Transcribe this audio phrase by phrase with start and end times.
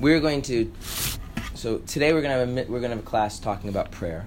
[0.00, 0.72] we're going to.
[1.54, 4.26] So today we're gonna have a we're gonna have a class talking about prayer.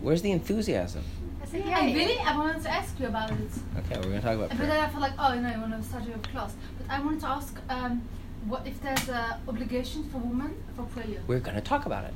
[0.00, 1.02] Where's the enthusiasm?
[1.42, 2.18] I said, yeah, really?
[2.18, 3.38] I wanted to ask you about it.
[3.78, 5.80] Okay, we're gonna talk about But then I felt like, oh, you know, I want
[5.80, 6.54] to start your class.
[6.78, 8.02] But I wanted to ask, um,
[8.46, 11.20] what if there's a obligation for women for prayer?
[11.26, 12.14] We're gonna talk about it.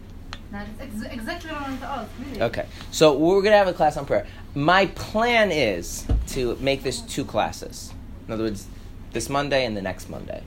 [0.51, 2.43] That's ex- exactly what I wanted to ask, really.
[2.43, 4.27] Okay, so we're gonna have a class on prayer.
[4.55, 7.95] My plan is to make this two classes.
[8.27, 8.67] In other words,
[9.13, 10.43] this Monday and the next Monday.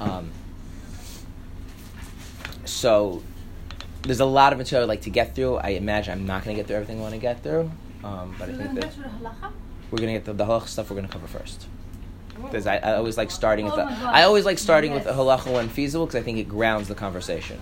[0.00, 0.30] Um,
[2.64, 3.22] so
[4.02, 5.56] there's a lot of material I'd like to get through.
[5.56, 7.70] I imagine I'm not gonna get through everything I want to get through,
[8.04, 9.52] um, but I we're think going that to
[9.90, 11.66] we're gonna get the, the halakha stuff we're gonna cover first.
[12.42, 13.84] Because I, I always like starting with Oh the.
[13.84, 16.94] I always like starting with the halacha when feasible because I think it grounds the
[16.94, 17.58] conversation.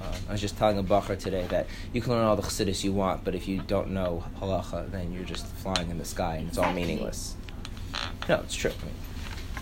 [0.00, 2.84] Um, I was just telling a bacher today that you can learn all the chassidus
[2.84, 6.36] you want, but if you don't know halacha, then you're just flying in the sky
[6.36, 7.36] and it's all meaningless.
[8.28, 8.72] No, it's true.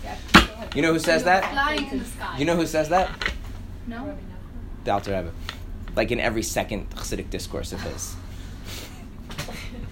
[0.03, 0.17] Yeah.
[0.75, 1.51] you know who says that?
[1.51, 2.37] Flying in the sky.
[2.37, 3.33] You know who says that?
[3.87, 4.17] No?
[4.83, 5.31] The Alter Rebbe.
[5.95, 8.15] Like in every second Chassidic discourse of his.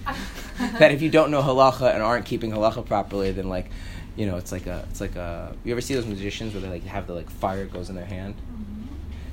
[0.79, 3.69] that if you don't know halacha and aren't keeping halacha properly, then like,
[4.15, 5.55] you know, it's like a, it's like a.
[5.63, 8.05] You ever see those magicians where they like have the like fire goes in their
[8.05, 8.35] hand?
[8.35, 8.85] Mm-hmm.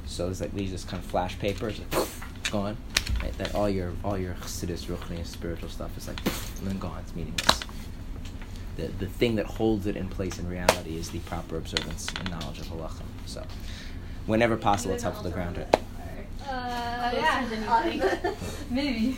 [0.06, 2.08] So it's like these just kind of flash papers, like,
[2.50, 2.76] gone.
[3.22, 3.36] Right?
[3.38, 6.20] That all your all your chassidus, ruchnius, spiritual stuff is like
[6.58, 7.00] and then gone.
[7.02, 7.60] It's meaningless.
[8.76, 12.30] The the thing that holds it in place in reality is the proper observance and
[12.30, 13.02] knowledge of halacha.
[13.26, 13.42] So,
[14.26, 15.76] whenever possible, it's helpful to ground it.
[16.48, 18.34] Uh, yeah.
[18.70, 19.16] Maybe.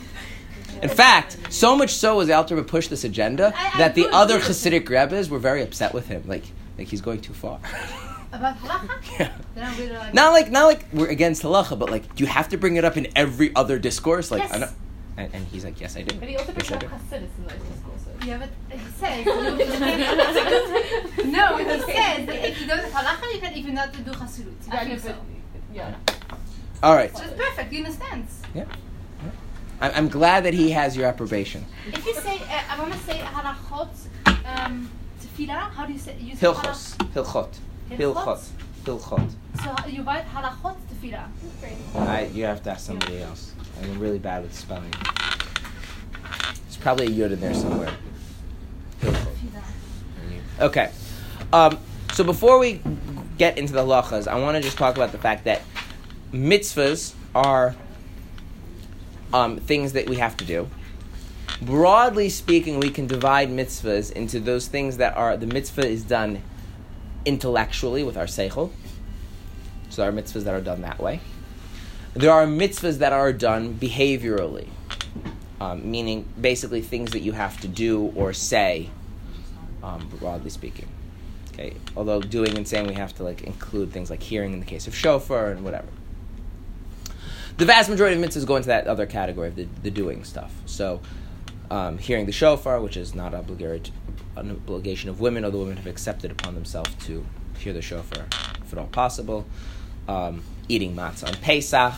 [0.81, 4.07] In fact, so much so was Alter Rebbe pushed this agenda I- I that the
[4.09, 6.23] other Hasidic Rebbes were very upset with him.
[6.25, 6.43] Like,
[6.77, 7.59] like he's going too far.
[8.31, 9.19] About halacha?
[9.19, 9.31] yeah.
[9.55, 12.29] Then I'm really like, Not like, not like we're against halacha, but like, do you
[12.29, 14.31] have to bring it up in every other discourse?
[14.31, 14.59] Like, I Yes.
[14.61, 14.69] know.
[15.17, 16.15] And, and he's like, yes, I do.
[16.17, 16.87] But he also brings I up do.
[16.87, 17.98] Hasidus in those discourses.
[18.25, 19.25] Yeah, but he says.
[21.25, 24.53] no, he says that if you don't have halacha, you can even not do chassidut.
[24.71, 25.15] I Yeah, think but- so.
[25.73, 25.95] yeah.
[26.83, 27.15] All right.
[27.15, 27.71] So it's perfect.
[27.73, 28.27] You understand?
[28.53, 28.65] Yeah.
[29.23, 29.31] yeah.
[29.81, 31.65] I'm, I'm glad that he has your approbation.
[31.87, 33.89] If you say, uh, I want to say halachot,
[34.45, 34.89] um,
[35.21, 36.15] tefillah, how do you say?
[36.19, 36.97] You say Hilchos.
[37.13, 37.53] Hilchot.
[37.91, 38.41] Hilchot.
[38.85, 39.29] Hilchot.
[39.55, 41.27] halach- So you write halachot tefillah.
[41.95, 43.53] I, you have to ask somebody else.
[43.81, 44.93] I'm really bad with spelling.
[46.81, 47.91] Probably a yod in there somewhere.
[50.59, 50.91] Okay.
[51.53, 51.79] Um,
[52.13, 52.81] so before we
[53.37, 55.61] get into the halachas, I want to just talk about the fact that
[56.33, 57.75] mitzvahs are
[59.33, 60.69] um, things that we have to do.
[61.61, 66.41] Broadly speaking, we can divide mitzvahs into those things that are the mitzvah is done
[67.25, 68.71] intellectually with our seichel.
[69.89, 71.19] So there are mitzvahs that are done that way.
[72.13, 74.69] There are mitzvahs that are done behaviorally,
[75.59, 78.89] um, meaning basically things that you have to do or say
[79.83, 80.87] um, broadly speaking.
[81.53, 84.65] Okay, although doing and saying we have to like include things like hearing in the
[84.65, 85.87] case of shofar and whatever.
[87.57, 90.53] The vast majority of mitzvahs go into that other category of the, the doing stuff.
[90.65, 91.01] So,
[91.69, 93.81] um, hearing the shofar, which is not obligatory,
[94.37, 97.25] an obligation of women, although women have accepted upon themselves to
[97.57, 98.25] hear the shofar
[98.61, 99.45] if at all possible.
[100.07, 101.93] Um, eating matzah on Pesach,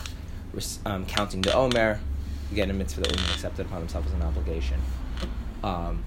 [0.84, 2.00] um, counting the Omer,
[2.52, 4.78] again a mitzvah that women accepted upon themselves as an obligation.
[5.64, 6.04] Um,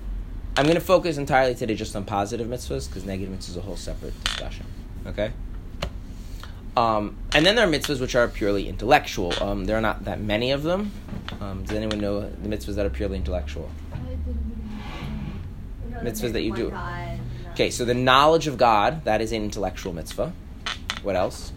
[0.55, 3.61] I'm going to focus entirely today just on positive mitzvahs because negative mitzvahs is a
[3.61, 4.65] whole separate discussion.
[5.07, 5.33] Okay.
[6.77, 9.33] Um, and then there are mitzvahs which are purely intellectual.
[9.41, 10.91] Um, there are not that many of them.
[11.41, 13.69] Um, does anyone know the mitzvahs that are purely intellectual?
[15.91, 16.73] Mitzvahs that you do.
[17.53, 20.33] Okay, so the knowledge of God that is an intellectual mitzvah.
[21.01, 21.51] What else?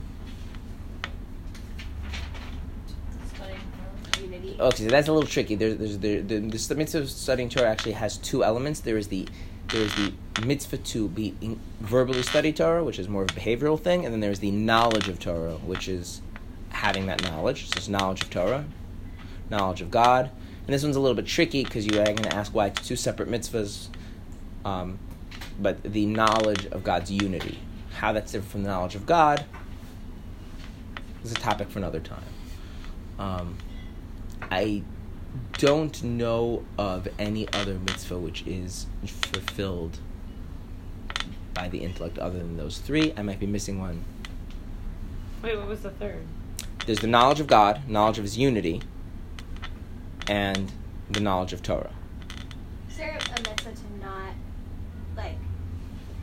[4.60, 5.54] Okay, so that's a little tricky.
[5.54, 8.80] There's, there's the, the, the mitzvah of studying Torah actually has two elements.
[8.80, 9.28] There is the
[9.68, 10.12] there is the
[10.44, 14.12] mitzvah to be in, verbally study Torah, which is more of a behavioral thing, and
[14.12, 16.22] then there's the knowledge of Torah, which is
[16.70, 17.68] having that knowledge.
[17.68, 18.64] So it's knowledge of Torah,
[19.50, 20.30] knowledge of God,
[20.66, 22.96] and this one's a little bit tricky because you are going to ask why two
[22.96, 23.88] separate mitzvahs.
[24.64, 24.98] Um,
[25.60, 27.58] but the knowledge of God's unity,
[27.92, 29.44] how that's different from the knowledge of God,
[31.22, 32.22] is a topic for another time.
[33.18, 33.58] Um,
[34.50, 34.82] I
[35.54, 39.98] don't know of any other mitzvah which is fulfilled
[41.54, 43.12] by the intellect other than those three.
[43.16, 44.04] I might be missing one.
[45.42, 46.26] Wait, what was the third?
[46.86, 48.80] There's the knowledge of God, knowledge of His unity,
[50.26, 50.72] and
[51.10, 51.92] the knowledge of Torah.
[52.88, 54.32] Is there a mitzvah to not
[55.16, 55.36] like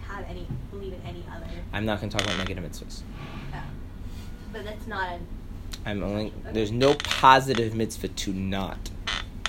[0.07, 1.48] have any believe in any other?
[1.74, 3.01] I'm not going to talk about negative mitzvahs.
[3.54, 3.63] Oh.
[4.51, 5.19] But that's not a.
[5.86, 8.90] I'm only there's no positive mitzvah to not.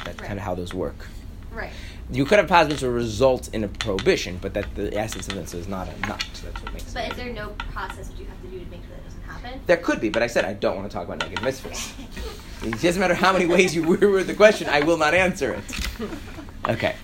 [0.04, 1.08] That's kind of how those work.
[1.50, 1.70] Right.
[2.12, 5.58] you could have positive mitzvah result in a prohibition, but that the essence of mitzvah
[5.58, 6.22] is not a nut.
[6.44, 7.10] That's what makes But it.
[7.12, 9.60] is there no process that you have to do to make sure that doesn't happen?
[9.66, 11.92] There could be, but I said I don't want to talk about negative mitzvahs.
[12.62, 15.64] It doesn't matter how many ways you word the question, I will not answer it.
[16.68, 16.96] Okay.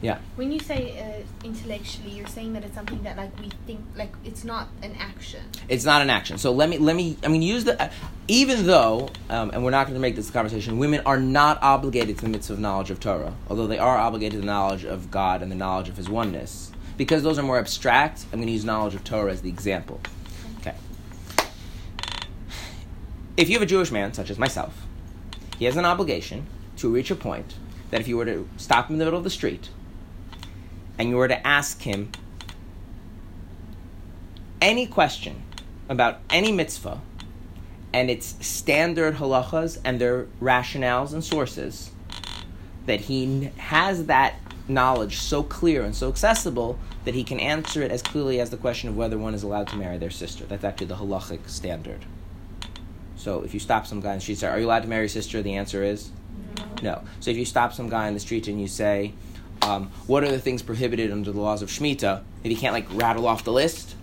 [0.00, 0.18] Yeah.
[0.36, 4.12] When you say uh, intellectually, you're saying that it's something that like we think like
[4.24, 5.40] it's not an action.
[5.68, 6.38] It's not an action.
[6.38, 7.16] So let me let me.
[7.24, 7.82] I mean, use the.
[7.82, 7.90] Uh,
[8.28, 10.78] even though, um, and we're not going to make this a conversation.
[10.78, 14.34] Women are not obligated to the mitzvah of knowledge of Torah, although they are obligated
[14.34, 16.70] to the knowledge of God and the knowledge of His oneness.
[16.96, 20.00] Because those are more abstract, I'm going to use knowledge of Torah as the example.
[20.60, 20.74] Okay.
[23.36, 24.84] If you have a Jewish man, such as myself,
[25.58, 26.46] he has an obligation
[26.76, 27.54] to reach a point
[27.90, 29.70] that if you were to stop him in the middle of the street
[30.98, 32.10] and you were to ask him
[34.60, 35.42] any question
[35.88, 37.00] about any mitzvah
[37.92, 41.90] and its standard halachas and their rationales and sources,
[42.86, 44.34] that he has that
[44.68, 48.56] knowledge so clear and so accessible that he can answer it as clearly as the
[48.56, 50.44] question of whether one is allowed to marry their sister.
[50.44, 52.04] That's actually the halachic standard.
[53.16, 54.88] So if you stop some guy in the street and say, Are you allowed to
[54.88, 55.42] marry your sister?
[55.42, 56.10] The answer is
[56.82, 57.02] no.
[57.20, 59.14] So if you stop some guy in the street and you say,
[59.68, 62.22] um, What are the things prohibited under the laws of Shemitah?
[62.44, 63.94] If he can't like rattle off the list,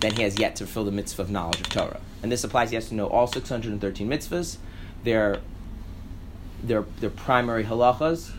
[0.00, 2.00] then he has yet to fulfill the mitzvah of knowledge of Torah.
[2.22, 4.56] And this applies, he has to know all 613 mitzvahs,
[5.02, 5.40] their,
[6.62, 8.32] their, their primary halachas,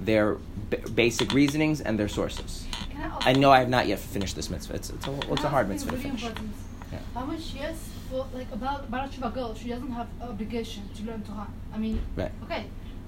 [0.00, 0.34] their
[0.70, 2.66] b- basic reasonings, and their sources.
[2.96, 4.74] I I know I have not yet finished this mitzvah.
[4.74, 6.22] It's, it's, a, it's a hard mitzvah to finish.
[6.22, 6.54] really important?
[6.92, 6.98] Yeah.
[7.14, 7.76] How much years
[8.10, 9.54] for like about about Shiva girl?
[9.54, 11.46] She doesn't have obligation to learn Torah.
[11.72, 12.32] I mean, Right.
[12.44, 12.64] okay,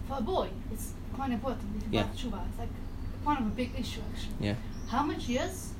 [0.08, 1.82] for a boy, it's quite important.
[1.90, 2.00] Yeah.
[2.00, 2.08] yeah.
[2.14, 2.68] Tshuva, it's like
[3.24, 4.46] kind of a big issue actually.
[4.46, 4.54] Yeah.
[4.88, 5.72] How much years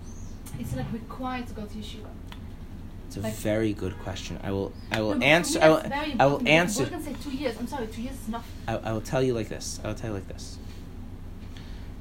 [0.60, 2.08] is like required to go to yeshiva?
[3.06, 4.38] It's a Like- very good question.
[4.42, 5.60] I will, I will for answer.
[5.60, 5.82] I will,
[6.18, 6.88] I will answer.
[6.90, 7.56] We're say two years.
[7.58, 8.48] I'm sorry, two years is enough.
[8.66, 9.80] I, I will tell you like this.
[9.84, 10.58] I will tell you like this.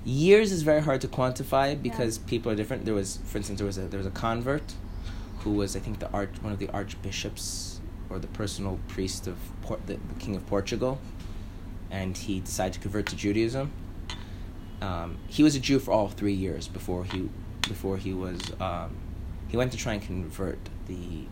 [0.03, 2.85] Years is very hard to quantify because people are different.
[2.85, 4.73] There was, for instance, there was a there was a convert
[5.39, 9.37] who was I think the arch one of the archbishops or the personal priest of
[9.61, 10.99] Port, the, the king of Portugal,
[11.91, 13.71] and he decided to convert to Judaism.
[14.81, 17.29] Um, he was a Jew for all three years before he
[17.67, 18.95] before he was um,
[19.49, 20.57] he went to try and convert
[20.87, 21.25] the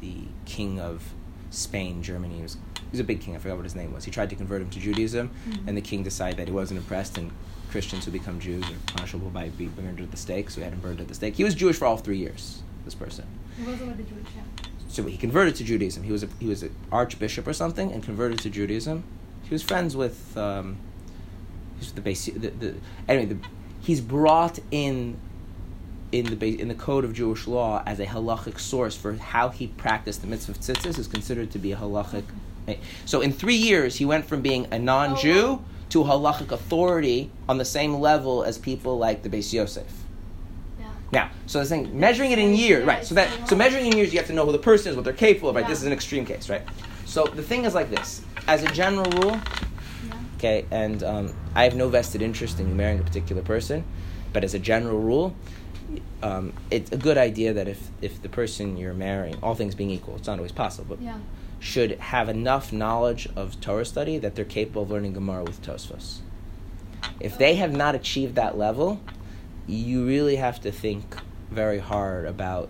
[0.00, 1.14] the king of
[1.50, 2.36] Spain, Germany.
[2.36, 3.34] He was, he was a big king.
[3.36, 4.04] I forgot what his name was.
[4.04, 5.68] He tried to convert him to Judaism, Mhm.
[5.68, 7.30] and the king decided that he wasn't impressed, and
[7.70, 10.50] Christians who become Jews are punishable by being burned at the stake.
[10.50, 11.36] So he had him burned at the stake.
[11.36, 12.62] He was Jewish for all three years.
[12.84, 13.24] This person.
[13.56, 14.42] He was already Jewish, yeah.
[14.88, 16.02] So he converted to Judaism.
[16.02, 19.04] He was a, he was an archbishop or something, and converted to Judaism.
[19.44, 20.76] He was friends with um,
[21.78, 22.26] he's the base.
[22.26, 22.74] The, the,
[23.08, 23.38] anyway, the,
[23.80, 25.16] he's brought in
[26.10, 29.48] in the ba- in the code of Jewish law as a halachic source for how
[29.48, 32.24] he practiced the mitzvah of tzitzis is considered to be a halachic.
[32.68, 35.64] eh, So in three years, he went from being a non-Jew Oh.
[35.90, 39.86] to a halachic authority on the same level as people like the Beis Yosef.
[40.78, 40.86] Yeah.
[41.12, 43.04] Now, so the thing, measuring it in years, right?
[43.04, 45.04] So that, so measuring in years, you have to know who the person is, what
[45.06, 45.66] they're capable of, right?
[45.66, 46.62] This is an extreme case, right?
[47.06, 49.40] So the thing is like this: as a general rule,
[50.06, 50.14] Yeah.
[50.36, 53.84] okay, and um, I have no vested interest in you marrying a particular person,
[54.32, 55.34] but as a general rule,
[56.22, 59.90] um, it's a good idea that if if the person you're marrying, all things being
[59.90, 61.18] equal, it's not always possible, but Yeah.
[61.60, 66.18] should have enough knowledge of Torah study that they're capable of learning Gemara with Tosfos.
[67.20, 69.00] If they have not achieved that level,
[69.66, 71.16] you really have to think
[71.50, 72.68] very hard about,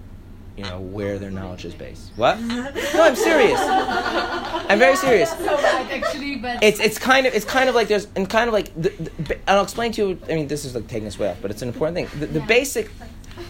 [0.57, 2.11] you know, where their knowledge is based.
[2.17, 2.39] What?
[2.41, 2.71] No,
[3.03, 3.59] I'm serious.
[3.61, 5.33] I'm very serious.
[5.43, 8.55] So actually, but It's it's kind of it's kind of like there's and kind of
[8.55, 10.19] like the, the, and I'll explain to you.
[10.29, 12.21] I mean, this is like taking us way off, but it's an important thing.
[12.21, 12.47] The, the Yeah.
[12.47, 12.91] basic,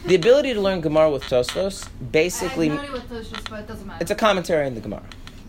[0.07, 2.71] the ability to learn Gemara with Tosfos basically.
[2.71, 4.03] I know what those but it doesn't matter.
[4.03, 5.03] It's a commentary on the Gemara.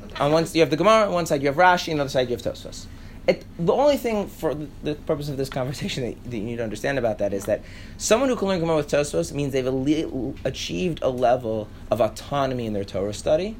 [0.05, 0.23] Okay.
[0.23, 1.05] On one, you have the Gemara.
[1.07, 1.91] On one side, you have Rashi.
[1.91, 2.85] On the other side, you have Tosfos.
[3.25, 4.53] It, the only thing for
[4.83, 7.61] the, purpose of this conversation that, that you need to understand about that is that
[7.97, 12.65] someone who can learn Gemara with Tosfos means they've alle- achieved a level of autonomy
[12.65, 13.55] in their Torah study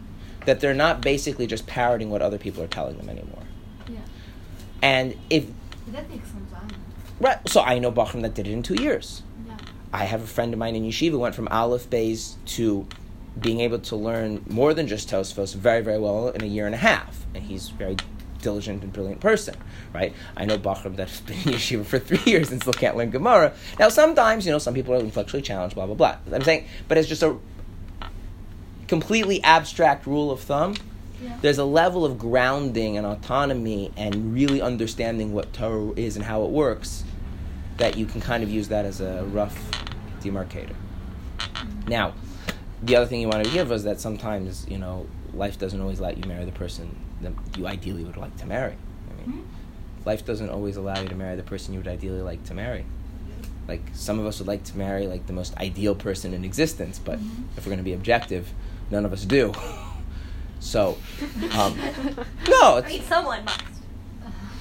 [0.45, 3.43] that they're not basically just parroting what other people are telling them anymore.
[3.87, 3.99] Yeah.
[4.81, 5.45] And if
[5.85, 6.67] But that takes some time.
[7.21, 9.23] right, so I know Bachram that did it in two years.
[9.47, 9.55] Yeah.
[9.93, 12.85] I have a friend of mine in yeshiva who went from Aleph Bays to
[13.39, 16.75] being able to learn more than just Tosfos very, very well in a year and
[16.75, 17.25] a half.
[17.33, 17.95] And he's very
[18.43, 19.55] diligent and brilliant person,
[19.93, 20.13] right?
[20.37, 23.53] I know Bachram that's been in yeshiva for three years and still can't learn Gemara.
[23.79, 26.17] Now, sometimes, you know, some people are intellectually challenged, blah, blah, blah.
[26.31, 27.37] I'm saying, but it's just a
[28.87, 30.75] completely abstract rule of thumb.
[31.21, 31.37] Yeah.
[31.41, 36.43] There's a level of grounding and autonomy and really understanding what Torah is and how
[36.43, 37.03] it works
[37.77, 39.57] that you can kind of use that as a rough
[40.21, 40.75] demarcator.
[41.37, 41.87] Mm-hmm.
[41.87, 42.13] Now,
[42.83, 45.99] the other thing you want to give is that sometimes, you know, life doesn't always
[45.99, 48.75] let you marry the person that you ideally would like to marry.
[49.09, 49.41] I mean, Hmm?
[50.05, 52.85] life doesn't always allow you to marry the person you would ideally like to marry.
[53.67, 56.99] Like some of us would like to marry like the most ideal person in existence,
[56.99, 57.19] but
[57.55, 58.51] if we're going to be objective,
[58.91, 59.53] none of us do.
[60.59, 60.97] so,
[61.57, 61.77] um,
[62.49, 63.61] no, I mean, someone must.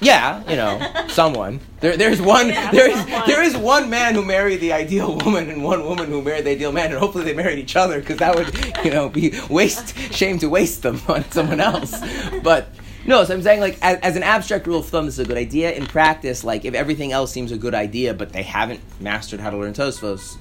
[0.01, 1.59] Yeah, you know, someone.
[1.79, 2.47] There, there's one.
[2.47, 6.21] There is there is one man who married the ideal woman, and one woman who
[6.21, 9.09] married the ideal man, and hopefully they married each other, because that would, you know,
[9.09, 11.99] be waste shame to waste them on someone else.
[12.41, 12.69] But
[13.05, 15.25] no, so I'm saying like as, as an abstract rule of thumb, this is a
[15.25, 15.71] good idea.
[15.71, 19.49] In practice, like if everything else seems a good idea, but they haven't mastered how
[19.49, 20.37] to learn Tosfos,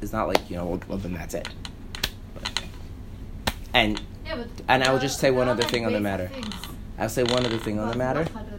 [0.00, 1.48] it's not like you know, well, well then that's it.
[3.74, 6.28] And Yeah, but And I will just say one other thing on the matter.
[6.28, 6.54] things
[6.98, 8.55] I'll say one other thing on the about matter.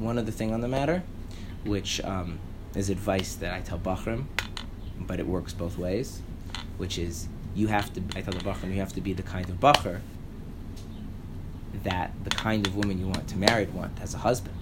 [0.00, 1.02] One other thing on the matter,
[1.64, 2.38] which um,
[2.74, 4.24] is advice that I tell Bachram,
[4.98, 6.22] but it works both ways,
[6.78, 9.48] which is you have to, I tell the Bachram, you have to be the kind
[9.48, 10.00] of Bachar
[11.84, 14.56] that the kind of woman you want to marry want as a husband.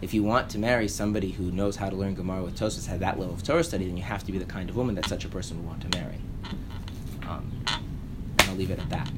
[0.00, 2.98] If you want to marry somebody who knows how to learn Gemara with Tosfos, has
[2.98, 5.06] that level of Torah study, then you have to be the kind of woman that
[5.06, 6.18] such a person would want to marry.
[7.28, 9.10] Um, and I'll leave it at that.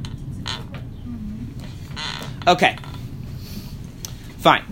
[2.47, 2.77] Okay.
[4.39, 4.65] Fine.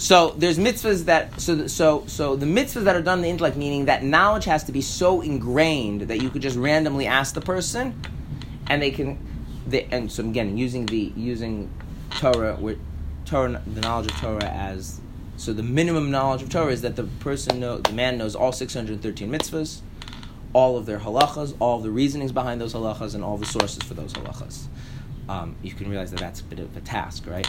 [0.00, 3.58] So there's mitzvahs that so so so the mitzvahs that are done in the intellect,
[3.58, 7.42] meaning that knowledge has to be so ingrained that you could just randomly ask the
[7.42, 8.00] person,
[8.68, 9.18] and they can,
[9.66, 11.70] they, and so again using the using
[12.12, 12.78] Torah, with
[13.26, 15.02] Torah, the knowledge of Torah as
[15.36, 18.52] so the minimum knowledge of Torah is that the person know the man knows all
[18.52, 19.82] 613 mitzvahs,
[20.54, 23.82] all of their halachas, all of the reasonings behind those halachas, and all the sources
[23.82, 24.64] for those halachas.
[25.28, 27.46] Um, you can realize that that's a bit of a task, right?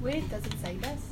[0.00, 1.11] Where does it say this?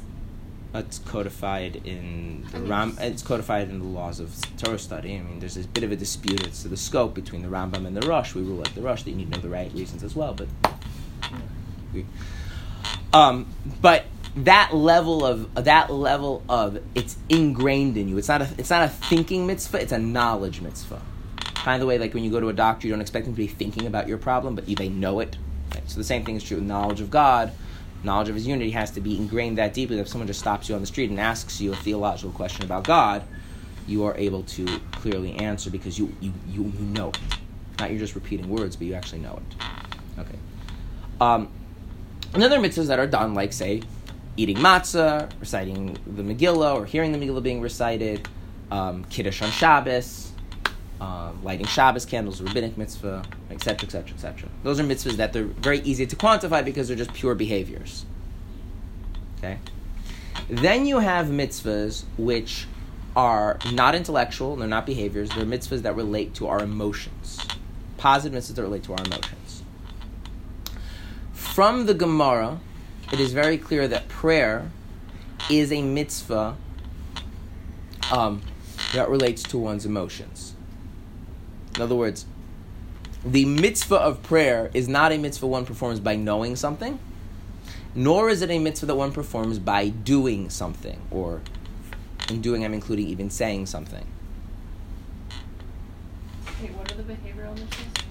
[0.73, 2.97] It's codified in the Ram.
[3.01, 5.17] It's codified in the laws of Torah study.
[5.17, 7.87] I mean, there's a bit of a dispute as to the scope between the Rambam
[7.87, 8.35] and the Rosh.
[8.35, 10.33] We rule like the Rosh that you need to know the right reasons as well.
[10.33, 10.47] But,
[11.93, 12.07] we,
[13.13, 13.47] um,
[13.83, 14.05] but
[14.37, 18.17] that level of that level of it's ingrained in you.
[18.17, 19.83] It's not a it's not a thinking mitzvah.
[19.83, 21.03] It's a knowledge mitzvah.
[21.55, 23.35] Kind of the way like when you go to a doctor, you don't expect them
[23.35, 25.37] to be thinking about your problem, but you, they know it.
[25.75, 25.83] Right?
[25.91, 27.53] So the same thing is true with knowledge of God.
[28.03, 30.69] Knowledge of His unity has to be ingrained that deeply that if someone just stops
[30.69, 33.23] you on the street and asks you a theological question about God,
[33.87, 37.19] you are able to clearly answer because you you, you, know it.
[37.79, 40.21] Not you're just repeating words, but you actually know it.
[40.21, 40.39] Okay.
[41.21, 41.49] Um,
[42.33, 43.83] and mitzvahs that are done, like say,
[44.37, 48.29] eating matzah, reciting the Megillah, or hearing the Megillah being recited,
[48.71, 50.30] um, kiddush on Shabbos,
[51.01, 54.49] um, lighting Shabbos candles, rabbinic mitzvah, etc., etc., etc.
[54.63, 58.05] Those are mitzvahs that they're very easy to quantify because they're just pure behaviors.
[59.39, 59.59] Okay.
[60.49, 62.67] Then you have mitzvahs which
[63.17, 67.39] are not intellectual, they're not behaviors, they're mitzvahs that relate to our emotions.
[67.97, 69.63] Positive mitzvahs that relate to our emotions.
[71.33, 72.61] From the Gemara,
[73.13, 74.71] it is very clear that prayer
[75.51, 76.57] is a mitzvah
[78.13, 78.43] um,
[78.95, 80.55] that relates to one's emotions.
[81.81, 82.27] In other words,
[83.25, 86.99] the mitzvah of prayer is not a mitzvah one performs by knowing something,
[87.95, 91.41] nor is it a mitzvah that one performs by doing something, or
[92.29, 94.07] in doing, I'm including even saying something.
[96.61, 98.05] Wait, what are the behavioral mitzvahs?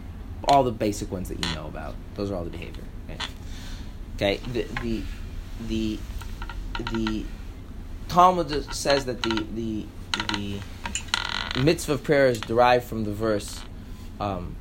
[0.48, 1.94] all the basic ones that you know about.
[2.16, 2.86] Those are all the behavior.
[3.08, 3.24] Okay.
[4.16, 4.38] Okay.
[4.52, 5.04] The the
[5.68, 6.00] the
[6.92, 7.26] the
[8.08, 9.86] Talmud says that the the
[10.34, 10.60] the
[11.58, 13.62] mitzvah of prayer is derived from the verse.
[14.20, 14.56] Um,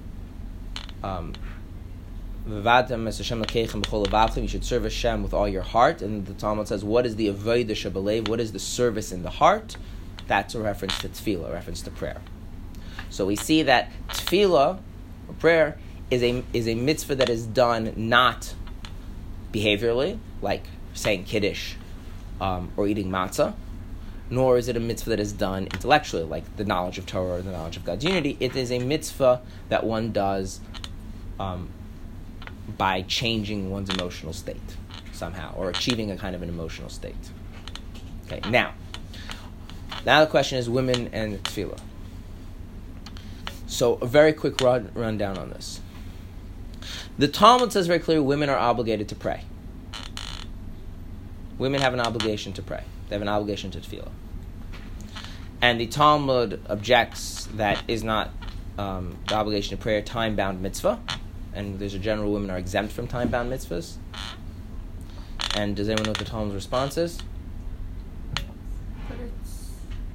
[1.02, 1.34] um,
[2.46, 2.62] You
[4.48, 6.00] should serve Hashem with all your heart.
[6.02, 8.28] And the Talmud says, "What is the avodah shabalev?
[8.28, 9.76] What is the service in the heart?"
[10.26, 12.20] That's a reference to tefillah, a reference to prayer.
[13.10, 14.78] So we see that tefillah,
[15.28, 15.78] or prayer,
[16.10, 18.54] is a is a mitzvah that is done not
[19.52, 20.64] behaviorally, like
[20.94, 21.74] saying kiddush
[22.40, 23.54] um, or eating matzah,
[24.30, 27.42] nor is it a mitzvah that is done intellectually, like the knowledge of Torah or
[27.42, 28.36] the knowledge of God's unity.
[28.40, 30.60] It is a mitzvah that one does
[31.40, 31.70] um,
[32.76, 34.76] by changing one's emotional state
[35.12, 37.16] somehow, or achieving a kind of an emotional state.
[38.26, 38.72] Okay, now,
[40.06, 41.80] now the question is women and tefillah.
[43.66, 45.80] So, a very quick run, rundown on this.
[47.18, 49.44] The Talmud says very clearly women are obligated to pray.
[51.58, 52.84] Women have an obligation to pray.
[53.08, 54.10] They have an obligation to tefillah.
[55.60, 58.30] And the Talmud objects that is not
[58.78, 61.00] um, the obligation to prayer time bound mitzvah.
[61.52, 63.96] And there's a general women are exempt from time bound mitzvahs.
[65.54, 67.18] And does anyone know what the Talmud's response is?
[68.34, 69.70] But it's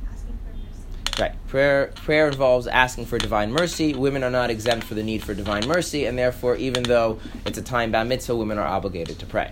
[0.09, 1.21] Asking for mercy.
[1.21, 1.47] Right.
[1.47, 3.93] Prayer prayer involves asking for divine mercy.
[3.93, 7.57] Women are not exempt for the need for divine mercy, and therefore, even though it's
[7.57, 9.51] a time bound mitzvah, women are obligated to pray.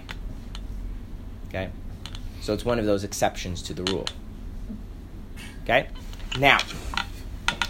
[1.49, 1.69] Okay?
[2.41, 4.07] So it's one of those exceptions to the rule.
[5.63, 5.87] Okay?
[6.39, 6.57] Now,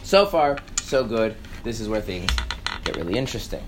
[0.02, 1.36] so far, so good.
[1.64, 2.32] This is where things
[2.84, 3.64] get really interesting.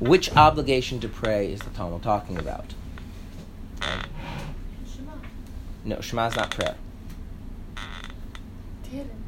[0.00, 2.72] Which obligation to pray is the Talmud talking about?
[5.84, 6.76] No, Shema is not prayer.
[8.84, 9.19] Tehillim.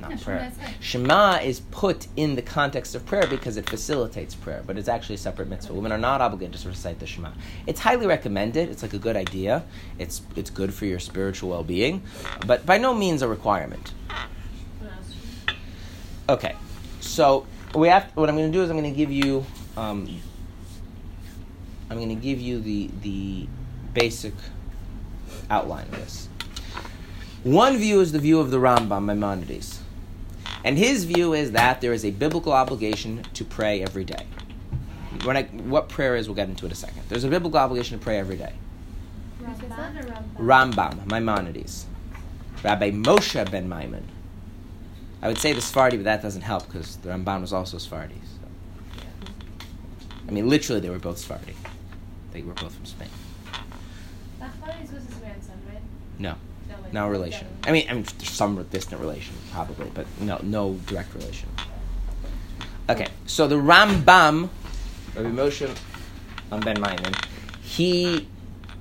[0.00, 0.52] Not Yeah, Shema prayer.
[0.52, 0.84] is.
[0.84, 5.16] Shema is put in the context of prayer because it facilitates prayer, but it's actually
[5.16, 5.74] a separate mitzvah.
[5.74, 7.30] Women are not obligated to recite the Shema.
[7.66, 8.68] It's highly recommended.
[8.68, 9.64] It's like a good idea.
[9.98, 12.02] It's it's good for your spiritual well being,
[12.46, 13.92] but by no means a requirement.
[16.28, 16.54] Okay,
[17.00, 18.04] so we have.
[18.14, 19.44] What I'm going to do is I'm going to give you.
[19.76, 20.20] Um,
[21.90, 23.46] I'm going to give you the the
[23.94, 24.34] basic
[25.48, 26.28] outline of this.
[27.44, 29.80] One view is the view of the Rambam Maimonides,
[30.64, 34.26] and his view is that there is a biblical obligation to pray every day.
[35.24, 37.02] When I, what prayer is, we'll get into it in a second.
[37.08, 38.52] There's a biblical obligation to pray every day.
[39.42, 40.36] Rambam?
[40.36, 41.86] Rambam, Maimonides.
[42.62, 44.04] Rabbi Moshe ben Maimon.
[45.22, 48.14] I would say the Sephardi, but that doesn't help because the Ramban was also Sephardi.
[48.14, 49.02] So.
[50.28, 51.54] I mean, literally, they were both Sephardi.
[52.32, 53.08] They were both from Spain.
[54.40, 55.82] Nachmanides was his grandson, right?
[56.18, 56.36] No,
[56.92, 57.46] No, relation.
[57.64, 61.48] I mean, I mean, some distant relation, probably, but no, no direct relation.
[62.88, 64.48] Okay, so the Rambam,
[65.14, 65.76] Rabbi Moshe
[66.50, 67.14] on ben Maimon,
[67.60, 68.26] he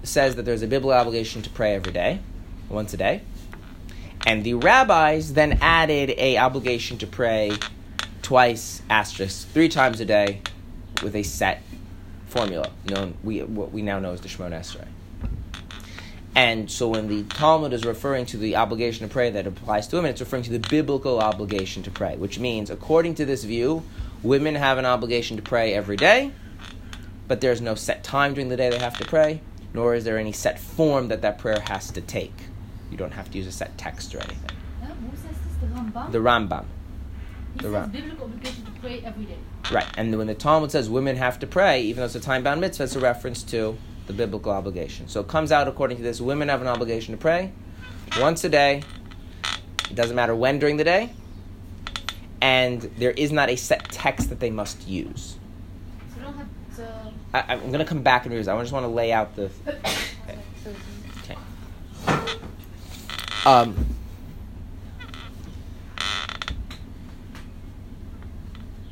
[0.04, 2.22] says that there's a biblical obligation to pray every day,
[2.70, 3.22] once a day,
[4.26, 7.52] and the rabbis then added a obligation to pray
[8.22, 10.42] twice, asterisk, three times a day,
[11.04, 11.62] with a set
[12.28, 14.88] formula known we what we now know as the Shemona Esrei.
[16.38, 19.96] And so when the Talmud is referring to the obligation to pray that applies to
[19.96, 23.82] women, it's referring to the biblical obligation to pray, which means, according to this view,
[24.22, 26.32] women have an obligation to pray every day,
[27.28, 29.42] but there's no set time during the day they have to pray,
[29.74, 32.36] nor is there any set form that that prayer has to take.
[32.92, 34.52] You don't have to use a set text or anything.
[34.84, 35.58] Yeah, who says this?
[35.60, 36.12] The Rambam?
[36.12, 36.66] The Rambam.
[37.54, 39.38] he the says Ram- biblical obligation to pray every day.
[39.72, 42.44] Right, and when the Talmud says women have to pray, even though it's a time
[42.44, 43.76] bound mitzvah, it's a reference to
[44.08, 45.08] the biblical obligation.
[45.08, 47.52] So it comes out according to this women have an obligation to pray
[48.20, 48.84] once a day.
[49.90, 51.12] It doesn't matter when during the day.
[52.42, 55.38] And there is not a set text that they must use.
[56.10, 57.12] So we don't have to.
[57.34, 58.40] I, I'm going to come back and read.
[58.40, 58.48] This.
[58.48, 59.52] I just want to lay out the.
[61.24, 61.38] Okay.
[63.46, 63.96] Um,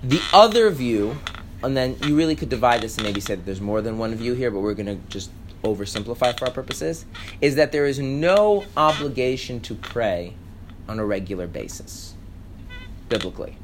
[0.01, 1.17] the other view,
[1.63, 4.13] and then you really could divide this and maybe say that there's more than one
[4.15, 5.31] view here, but we're going to just
[5.63, 7.05] oversimplify for our purposes,
[7.41, 10.33] is that there is no obligation to pray
[10.87, 12.15] on a regular basis,
[13.09, 13.57] biblically.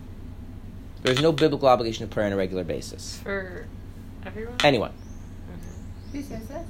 [1.04, 3.20] There's no biblical obligation to pray on a regular basis.
[3.24, 3.66] For
[4.26, 4.56] everyone?
[4.64, 4.94] Anyone.
[6.12, 6.66] Who says that?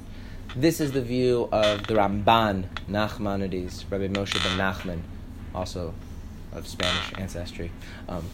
[0.54, 5.00] This is the view of the Ramban Nachmanides, Rabbi Moshe ben Nachman,
[5.54, 5.94] also
[6.52, 7.70] of Spanish ancestry.
[8.08, 8.24] Um,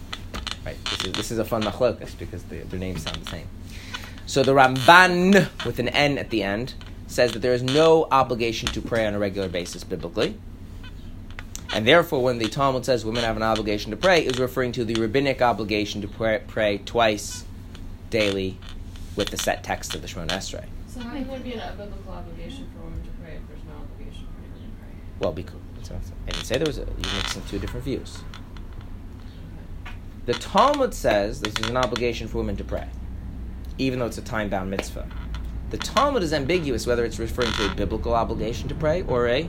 [0.69, 3.49] right, this is, this is a fun machlokas because the, their names sound the same.
[4.27, 6.75] So the Ramban, with an N at the end,
[7.07, 10.39] says that there is no obligation to pray on a regular basis biblically.
[11.73, 14.85] And therefore, when the Talmud says women have an obligation to pray, is referring to
[14.85, 17.45] the rabbinic obligation to pray, pray twice
[18.11, 18.59] daily
[19.17, 20.65] with the set text of the Shemona Esrei.
[20.87, 23.75] So how can there be a biblical obligation for women to pray if there's no
[23.83, 24.91] obligation for anyone to pray?
[25.21, 25.59] Well, because
[26.27, 28.19] I didn't say there was a, you're mixing two different views.
[30.29, 32.87] The Talmud says this is an obligation for women to pray,
[33.79, 35.09] even though it's a time bound mitzvah.
[35.71, 39.49] The Talmud is ambiguous whether it's referring to a biblical obligation to pray or a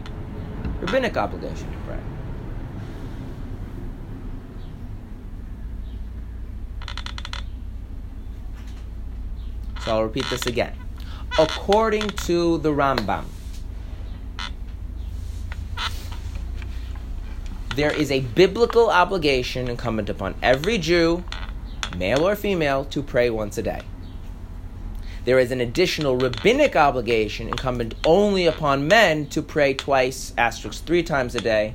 [0.80, 2.00] rabbinic obligation to pray.
[9.84, 10.78] So I'll repeat this again.
[11.38, 13.26] According to the Rambam,
[17.80, 21.24] there is a biblical obligation incumbent upon every Jew,
[21.96, 23.84] male or female, to pray once a day.
[25.24, 31.04] There is an additional rabbinic obligation incumbent only upon men to pray twice, asterisk three
[31.04, 31.74] times a day,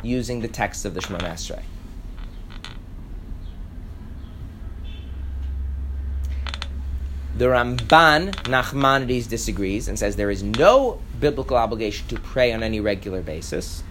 [0.00, 1.62] using the text of the Shemona Esrei.
[7.36, 12.78] The Ramban Nachmanides disagrees and says there is no biblical obligation to pray on any
[12.78, 13.82] regular basis.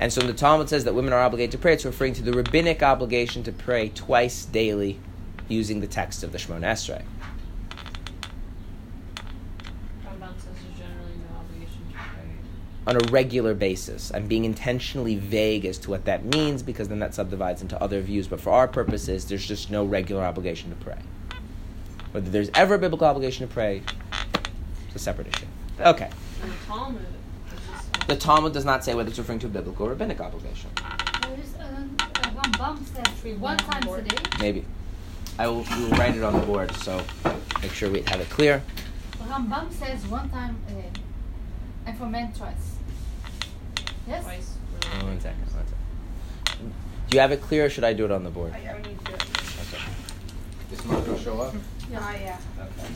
[0.00, 1.72] And so the Talmud says that women are obligated to pray.
[1.72, 5.00] It's referring to the rabbinic obligation to pray twice daily
[5.48, 7.02] using the text of the Shemona Esrei.
[10.04, 12.30] Ramban says there's generally no obligation to pray.
[12.86, 14.12] on a regular basis.
[14.14, 18.00] I'm being intentionally vague as to what that means because then that subdivides into other
[18.00, 18.28] views.
[18.28, 20.98] But for our purposes, there's just no regular obligation to pray.
[22.12, 23.82] Whether there's ever a biblical obligation to pray,
[24.86, 25.46] it's a separate issue.
[25.80, 26.10] Okay.
[26.42, 27.04] And the Talmud
[28.08, 30.70] The Talmud does not say whether it's referring to a biblical or rabbinic obligation.
[31.20, 32.06] There is um, uh,
[32.40, 34.16] Rambam says one time a day.
[34.40, 34.64] Maybe.
[35.38, 37.04] I will, we will write it on the board, so
[37.60, 38.62] make sure we have it clear.
[39.18, 40.90] Rambam says one time a day.
[41.84, 42.76] And for men twice.
[44.06, 44.24] Yes?
[44.24, 44.54] twice.
[44.86, 46.72] Oh, One second, one second.
[47.10, 48.54] Do you have it clear or should I do it on the board?
[48.54, 49.12] I don't need to.
[49.12, 49.82] Okay.
[50.70, 51.54] Does Marco show up?
[51.94, 52.38] Ah, yeah.
[52.58, 52.68] Okay.
[52.86, 52.92] Okay.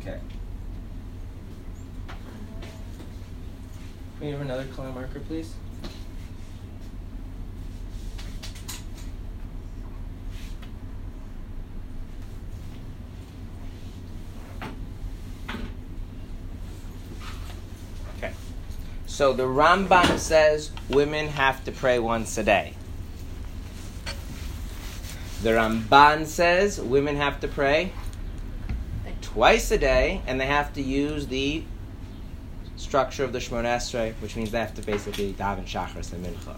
[0.00, 0.18] Okay.
[4.18, 5.52] Can we have another color marker, please?
[18.16, 18.32] Okay.
[19.06, 22.72] So the Rambam says women have to pray once a day.
[25.42, 27.92] The Ramban says women have to pray
[29.32, 31.62] twice a day, and they have to use the
[32.76, 36.56] structure of the Shemona Esrei, which means they have to basically daven Shachris and Mincha.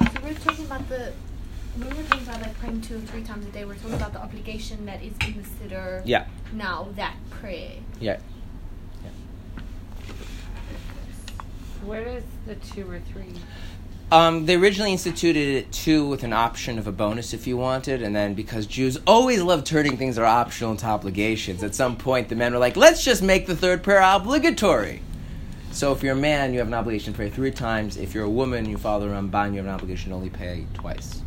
[0.00, 1.12] So we're talking about the
[1.76, 4.12] when we're talking about like praying two or three times a day, we're talking about
[4.12, 7.72] the obligation that is in the siddur Yeah, now that prayer.
[8.00, 8.18] yeah.
[11.84, 13.32] Where does the two or three?
[14.10, 18.00] Um, they originally instituted it two with an option of a bonus if you wanted,
[18.00, 21.94] and then because Jews always love turning things that are optional into obligations, at some
[21.94, 25.02] point the men were like, let's just make the third prayer obligatory.
[25.72, 27.98] So if you're a man, you have an obligation to pray three times.
[27.98, 30.64] If you're a woman, you follow the Ramban, you have an obligation to only pay
[30.72, 31.22] twice.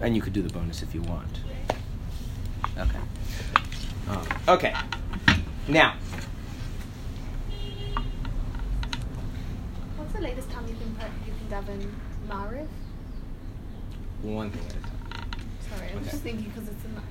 [0.00, 1.40] And you could do the bonus if you want.
[2.78, 2.98] Okay.
[4.08, 4.74] Um, okay.
[5.66, 5.96] Now,
[9.96, 10.50] What's the latest
[11.52, 11.90] time you can pray, you can daven
[12.28, 12.66] Mariv?
[14.22, 14.90] one thing at a time.
[15.70, 16.10] Sorry, I'm Okay.
[16.10, 17.02] just thinking because it's in the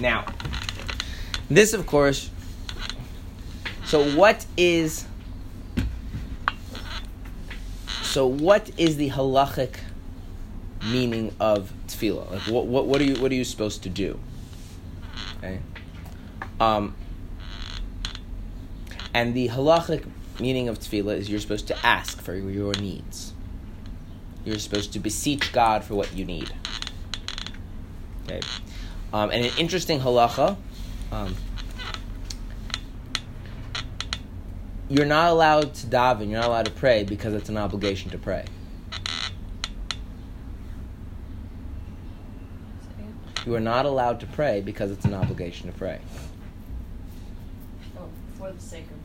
[0.00, 0.24] Now,
[1.48, 2.30] this, of course.
[3.84, 5.06] So, what is?
[8.02, 9.76] So, what is the halachic
[10.82, 12.30] meaning of tefillah?
[12.30, 14.18] Like, what, what, what are you, what are you supposed to do?
[15.38, 15.60] Okay.
[16.60, 16.94] Um.
[19.14, 20.04] And the halachic
[20.40, 23.32] meaning of tefillah is you're supposed to ask for your needs.
[24.44, 26.52] You're supposed to beseech God for what you need.
[28.24, 28.40] Okay.
[29.12, 30.56] Um, and an interesting halacha,
[31.12, 31.34] um,
[34.88, 38.18] you're not allowed to daven, you're not allowed to pray because it's an obligation to
[38.18, 38.44] pray.
[43.46, 46.00] You are not allowed to pray because it's an obligation to pray.
[47.96, 48.95] Oh, for the sake of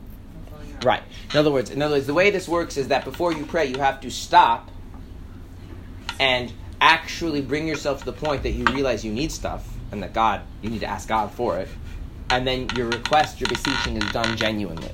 [0.82, 1.02] Right.
[1.32, 3.66] In other words, in other words, the way this works is that before you pray,
[3.66, 4.70] you have to stop
[6.18, 10.12] and actually bring yourself to the point that you realize you need stuff and that
[10.12, 11.68] God, you need to ask God for it,
[12.30, 14.90] and then your request, your beseeching is done genuinely.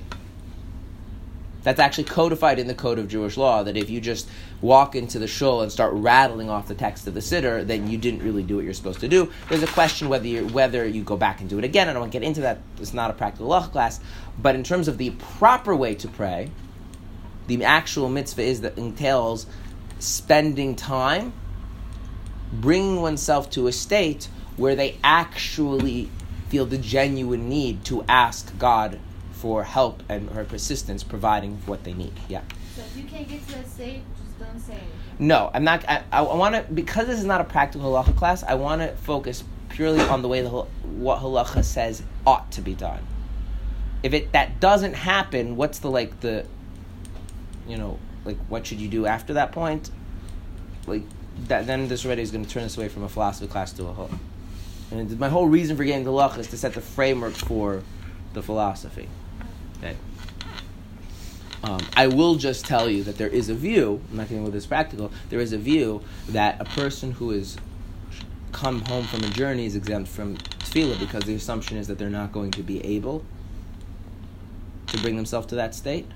[1.62, 4.28] That's actually codified in the code of Jewish law that if you just
[4.60, 7.98] walk into the shul and start rattling off the text of the siddur, then you
[7.98, 9.30] didn't really do what you're supposed to do.
[9.48, 11.88] There's a question whether you whether you go back and do it again.
[11.88, 12.58] I don't want to get into that.
[12.80, 14.00] It's not a practical law class.
[14.40, 16.50] But in terms of the proper way to pray,
[17.48, 19.46] the actual mitzvah is that entails
[19.98, 21.32] spending time
[22.52, 26.10] bringing oneself to a state where they actually
[26.48, 28.98] feel the genuine need to ask God
[29.32, 32.12] for help and her persistence providing what they need.
[32.28, 32.42] Yeah.
[32.74, 35.20] So if you can't get to that state, just don't say it.
[35.20, 35.84] No, I'm not.
[35.88, 38.42] I, I want to because this is not a practical halacha class.
[38.42, 42.74] I want to focus purely on the way the what halacha says ought to be
[42.74, 43.00] done.
[44.02, 46.44] If it that doesn't happen, what's the like the,
[47.66, 49.90] you know, like what should you do after that point?
[50.86, 51.02] Like
[51.46, 53.86] that, then this already is going to turn us away from a philosophy class to
[53.86, 54.10] a whole.
[54.90, 57.82] And my whole reason for getting the halacha is to set the framework for
[58.32, 59.08] the philosophy.
[59.78, 59.96] Okay.
[61.62, 64.00] Um, I will just tell you that there is a view.
[64.10, 65.10] I'm not getting with this practical.
[65.28, 67.56] There is a view that a person who has
[68.52, 72.08] come home from a journey is exempt from tefillah because the assumption is that they're
[72.08, 73.24] not going to be able
[74.88, 76.06] to bring themselves to that state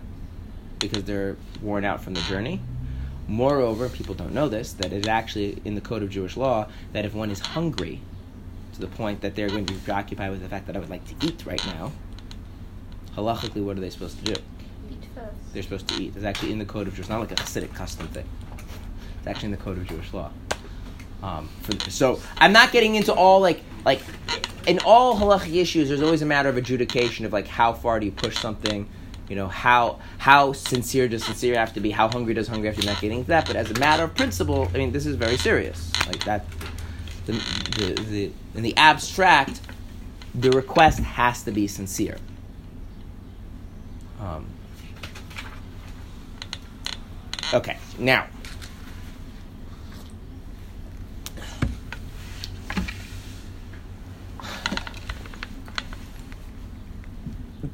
[0.79, 2.61] because they're worn out from the journey.
[3.29, 7.05] Moreover, people don't know this that it's actually in the code of Jewish law that
[7.05, 8.01] if one is hungry
[8.75, 10.91] to the point that they're going to be preoccupied with the fact that I would
[10.91, 11.93] like to eat right now,
[13.17, 14.41] halachically, what are they supposed to do?
[14.91, 15.55] Eat first.
[15.55, 16.15] they're supposed to eat.
[16.17, 17.01] It's actually in the code of Jewish.
[17.01, 18.27] It's not like a Hasidic custom thing.
[19.19, 20.31] It's actually in the code of Jewish law.
[21.23, 24.01] Um, for, so I'm not getting into all like like
[24.67, 25.89] in all halachic issues.
[25.89, 28.89] There's always a matter of adjudication of like how far do you push something.
[29.29, 31.91] You know how how sincere does sincere have to be?
[31.91, 32.87] How hungry does hungry have to be?
[32.87, 35.37] Not getting into that, but as a matter of principle, I mean this is very
[35.37, 35.91] serious.
[36.07, 36.45] Like that,
[37.27, 39.61] the the, the in the abstract,
[40.35, 42.19] the request has to be sincere.
[44.21, 44.47] Um,
[47.55, 48.27] Okay, now.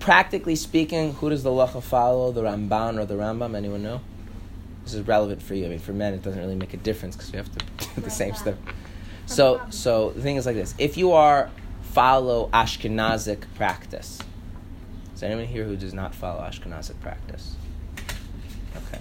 [0.01, 3.57] Practically speaking, who does halacha follow, the Ramban or the Rambam?
[3.57, 4.01] Anyone know?
[4.85, 5.67] This is relevant for you.
[5.67, 8.01] I mean, for men, it doesn't really make a difference because we have to do
[8.01, 8.57] the same stuff.
[9.27, 11.51] So, so the thing is like this: if you are
[11.83, 14.21] follow Ashkenazic practice,
[15.15, 17.57] is there anyone here who does not follow Ashkenazic practice?
[18.77, 19.01] Okay.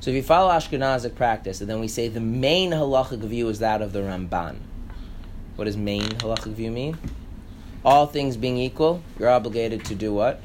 [0.00, 3.58] So if you follow Ashkenazic practice, and then we say the main halachic view is
[3.58, 4.58] that of the Ramban.
[5.56, 6.98] What does main halachic view mean?
[7.84, 10.40] All things being equal, you're obligated to do what?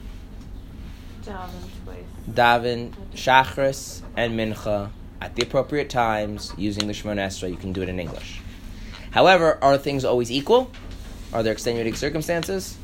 [1.24, 1.50] Daven
[1.84, 1.98] twice.
[2.30, 7.50] Daven, Shachris, and Mincha at the appropriate times using the Shemona Esrei.
[7.50, 8.42] You can do it in English.
[9.12, 10.72] However, are things always equal?
[11.34, 12.78] Are there extenuating circumstances?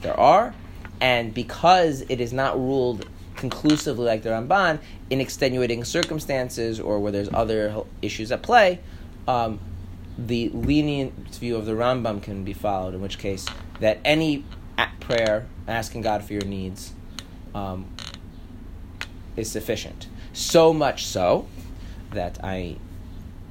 [0.00, 0.54] There are.
[1.00, 4.78] And because it is not ruled conclusively like the Ramban,
[5.10, 8.80] in extenuating circumstances or where there's other issues at play,
[9.26, 9.58] um,
[10.16, 13.46] the lenient view of the Rambam can be followed, in which case
[13.80, 14.44] that any
[15.00, 16.92] prayer asking God for your needs
[17.54, 17.92] um,
[19.36, 20.08] is sufficient.
[20.32, 21.46] So much so
[22.12, 22.76] that I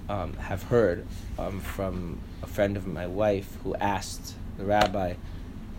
[0.09, 1.05] um, have heard
[1.37, 5.15] um, from a friend of my wife who asked the rabbi,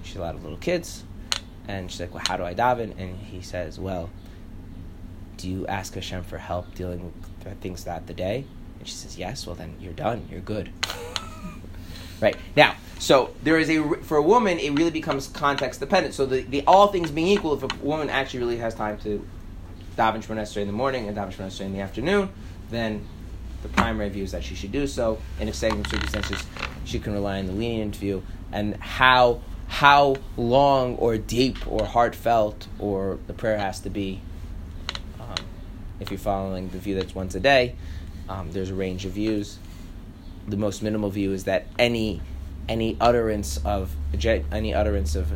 [0.02, 1.04] she had a lot of little kids,
[1.68, 2.98] and she's like, Well, how do I daven?
[2.98, 4.10] And he says, Well,
[5.36, 7.12] do you ask Hashem for help dealing
[7.44, 8.44] with things throughout the day?
[8.84, 10.70] And she says, Yes, well, then you're done, you're good.
[12.20, 12.36] right.
[12.54, 16.12] Now, so there is a, for a woman, it really becomes context dependent.
[16.14, 19.26] So the, the all things being equal, if a woman actually really has time to
[19.96, 22.28] daven Shemona Esrei in the morning and daven Shemona Esrei in the afternoon,
[22.68, 23.06] then
[23.62, 25.18] the primary view is that she should do so.
[25.38, 26.46] And In extenuating circumstances,
[26.84, 28.22] she can rely on the lenient view.
[28.52, 34.20] And how how long or deep or heartfelt or the prayer has to be,
[35.18, 35.36] um,
[36.00, 37.76] if you're following the view that's once a day,
[38.28, 39.58] um, there's a range of views.
[40.48, 42.20] The most minimal view is that any
[42.68, 43.94] any utterance of
[44.52, 45.32] any utterance of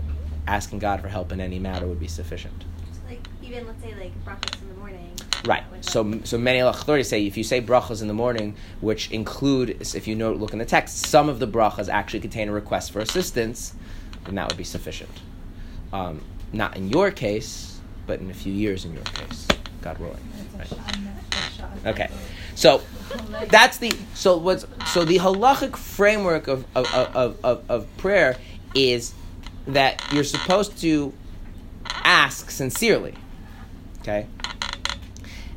[0.46, 2.64] asking God for help in any matter would be sufficient.
[2.92, 5.14] So like even let's say like breakfast in the morning.
[5.44, 5.62] Right.
[5.80, 9.80] So, so many halach authorities say if you say brachas in the morning, which include,
[9.94, 12.90] if you note, look in the text, some of the brachas actually contain a request
[12.90, 13.74] for assistance,
[14.24, 15.10] then that would be sufficient.
[15.92, 16.22] Um,
[16.52, 19.46] not in your case, but in a few years in your case,
[19.80, 20.18] God willing.
[20.58, 20.72] Right.
[21.86, 22.10] Okay.
[22.58, 22.82] So
[23.46, 28.36] that's the so what's so the halachic framework of of, of, of, of prayer
[28.74, 29.14] is
[29.68, 31.12] that you're supposed to
[31.86, 33.14] ask sincerely.
[34.00, 34.26] Okay?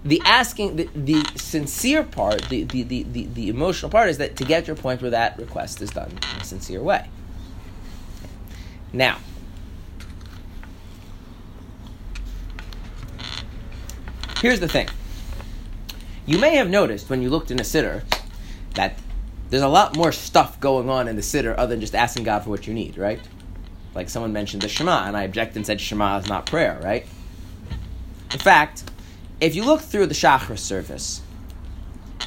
[0.06, 4.46] The asking the, the sincere part, the, the, the, the, emotional part is that to
[4.46, 7.10] get to a point where that request is done in a sincere way.
[8.94, 9.18] Now,
[14.40, 14.88] here's the thing.
[16.32, 18.04] You may have noticed when you looked in a siddur
[18.76, 18.98] that
[19.50, 22.46] there's a lot more stuff going on in the siddur other than just asking God
[22.46, 23.20] for what you need, right?
[23.94, 27.06] Like someone mentioned the Shema, and I objected and said Shema is not prayer, right?
[28.32, 28.90] In fact,
[29.42, 31.22] if you look through the Shachar service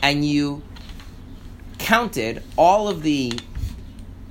[0.02, 0.60] and you
[1.78, 3.32] counted all of the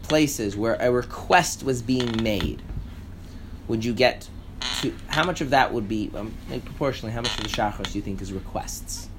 [0.04, 2.62] places where a request was being made,
[3.68, 4.30] would you get
[4.82, 6.32] to how much of that would be um,
[6.64, 7.12] proportionally?
[7.12, 9.10] How much of the shachris do you think is requests?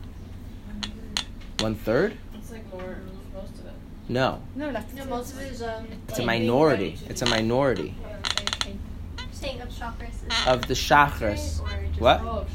[1.65, 2.19] One third?
[2.35, 2.99] It's like more
[3.33, 3.73] most of it.
[4.07, 5.87] No, No, like No, most of it is um.
[6.11, 6.99] it's a minority.
[7.09, 7.95] It's a minority
[9.33, 11.63] Saying of chakras of the shachris.
[11.63, 12.21] or just What?
[12.21, 12.47] Oh.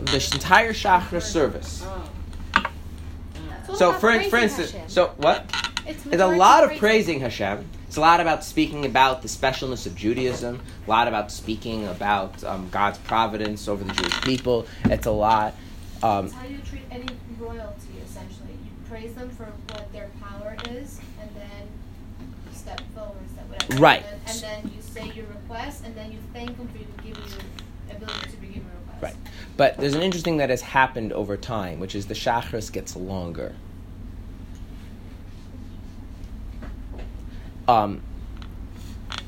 [0.00, 1.84] Of the sh- entire shachris service.
[1.84, 2.64] Oh.
[3.74, 4.88] So about for for instance, Hashem.
[4.88, 5.44] so what?
[5.86, 7.66] it's, It's a lot of praising Hashem.
[7.86, 10.58] It's a lot about speaking about the specialness of Judaism.
[10.86, 14.66] A lot about speaking about um, God's providence over the Jewish people.
[14.86, 15.54] It's a lot.
[16.02, 17.08] Um, It's how you treat any
[17.38, 17.87] royalty, essentially.
[17.87, 17.87] You
[18.88, 21.68] praise them for what their power is, and then
[22.52, 23.82] step forward, step whatever.
[23.82, 24.04] Right.
[24.26, 27.06] And then, and then you say your request, and then you thank them for giving
[27.06, 29.02] you the ability to begin your request.
[29.02, 29.16] Right.
[29.56, 33.54] But there's an interesting that has happened over time, which is the shachris gets longer.
[37.66, 38.00] Um,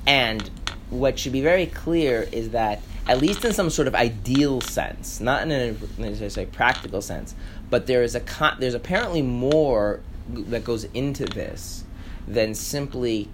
[0.06, 0.50] and
[0.88, 5.20] what should be very clear is that, at least in some sort of ideal sense,
[5.20, 7.34] not in a let's say practical sense,
[7.70, 11.84] but there is a con- there's apparently more that goes into this
[12.26, 13.28] than simply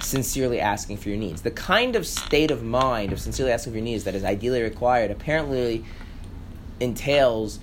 [0.00, 1.42] sincerely asking for your needs.
[1.42, 4.62] The kind of state of mind of sincerely asking for your needs that is ideally
[4.62, 5.84] required apparently
[6.80, 7.58] entails,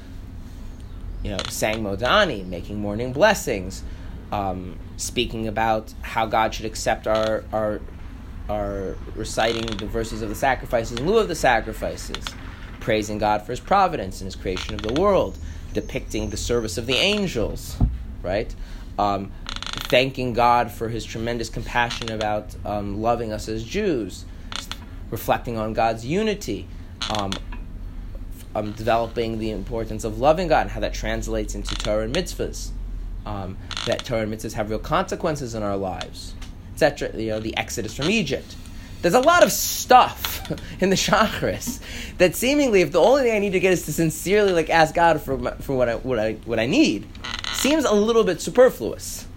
[1.23, 3.83] you know, saying Modeh Ani, making morning blessings,
[4.31, 7.81] um, speaking about how God should accept our our
[8.49, 12.25] our reciting the verses of the sacrifices in lieu of the sacrifices,
[12.79, 15.37] praising God for His providence and His creation of the world,
[15.73, 17.77] depicting the service of the angels,
[18.21, 18.53] right?
[18.97, 19.31] Um,
[19.89, 24.25] thanking God for His tremendous compassion about um, loving us as Jews,
[25.09, 26.67] reflecting on God's unity,
[27.17, 27.31] um,
[28.55, 32.69] um, developing the importance of loving God and how that translates into Torah and mitzvahs.
[33.25, 36.33] Um, that Torah and mitzvahs have real consequences in our lives,
[36.73, 37.17] etc.
[37.17, 38.55] You know, the exodus from Egypt.
[39.03, 40.49] There's a lot of stuff
[40.81, 41.81] in the Shachris
[42.19, 44.95] that seemingly, if the only thing I need to get is to sincerely like ask
[44.95, 47.05] God for my, for what I what I what I need,
[47.53, 49.27] seems a little bit superfluous.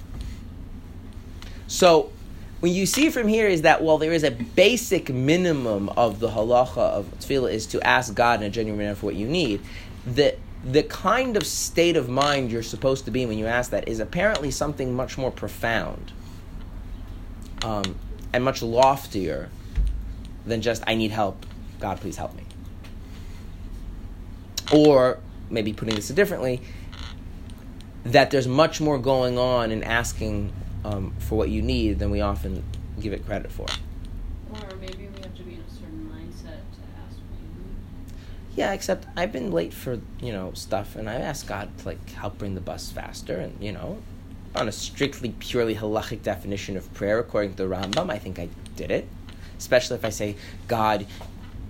[1.67, 2.13] So,
[2.61, 6.29] what you see from here is that while there is a basic minimum of the
[6.29, 9.61] halacha of tefillah is to ask God in a genuine manner for what you need,
[10.07, 13.73] the the kind of state of mind you're supposed to be in when you ask
[13.73, 16.13] that is apparently something much more profound
[17.65, 17.97] um,
[18.33, 19.49] and much loftier
[20.47, 21.45] than just I need help.
[21.81, 22.45] God, please help me.
[24.73, 25.19] Or
[25.51, 26.61] maybe putting this differently,
[28.05, 30.53] that there's much more going on in asking
[30.85, 32.63] um, for what you need than we often
[33.01, 33.67] give it credit for.
[34.53, 37.77] Or maybe we have to be in a certain mindset to ask what you need.
[38.55, 42.11] Yeah, except I've been late for you know stuff, and I asked God to like
[42.11, 43.99] help bring the bus faster, and you know,
[44.55, 48.49] on a strictly purely halachic definition of prayer according to the Rambam, I think I
[48.77, 49.09] did it.
[49.59, 50.37] Especially if I say,
[50.69, 51.07] God,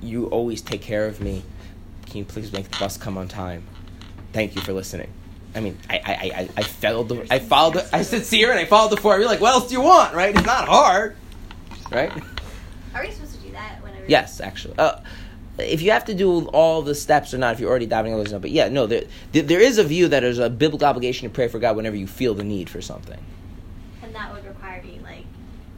[0.02, 1.42] you always take care of me.
[2.06, 3.64] Can you please make the bus come on time?
[4.32, 5.12] Thank you for listening.
[5.54, 8.66] I mean, I I, I, I followed the I followed the, I sincere and I
[8.66, 9.18] followed the four.
[9.18, 10.34] You're like, what else do you want, right?
[10.34, 11.16] It's not hard,
[11.90, 12.12] right?
[12.94, 14.04] Are we supposed to do that whenever?
[14.06, 14.74] Yes, actually.
[14.78, 15.00] Uh,
[15.58, 18.18] if you have to do all the steps or not, if you're already diving all
[18.18, 18.38] those, no.
[18.38, 21.48] But yeah, no, there there is a view that there's a biblical obligation to pray
[21.48, 23.18] for God whenever you feel the need for something.
[24.02, 25.24] And that would require being like,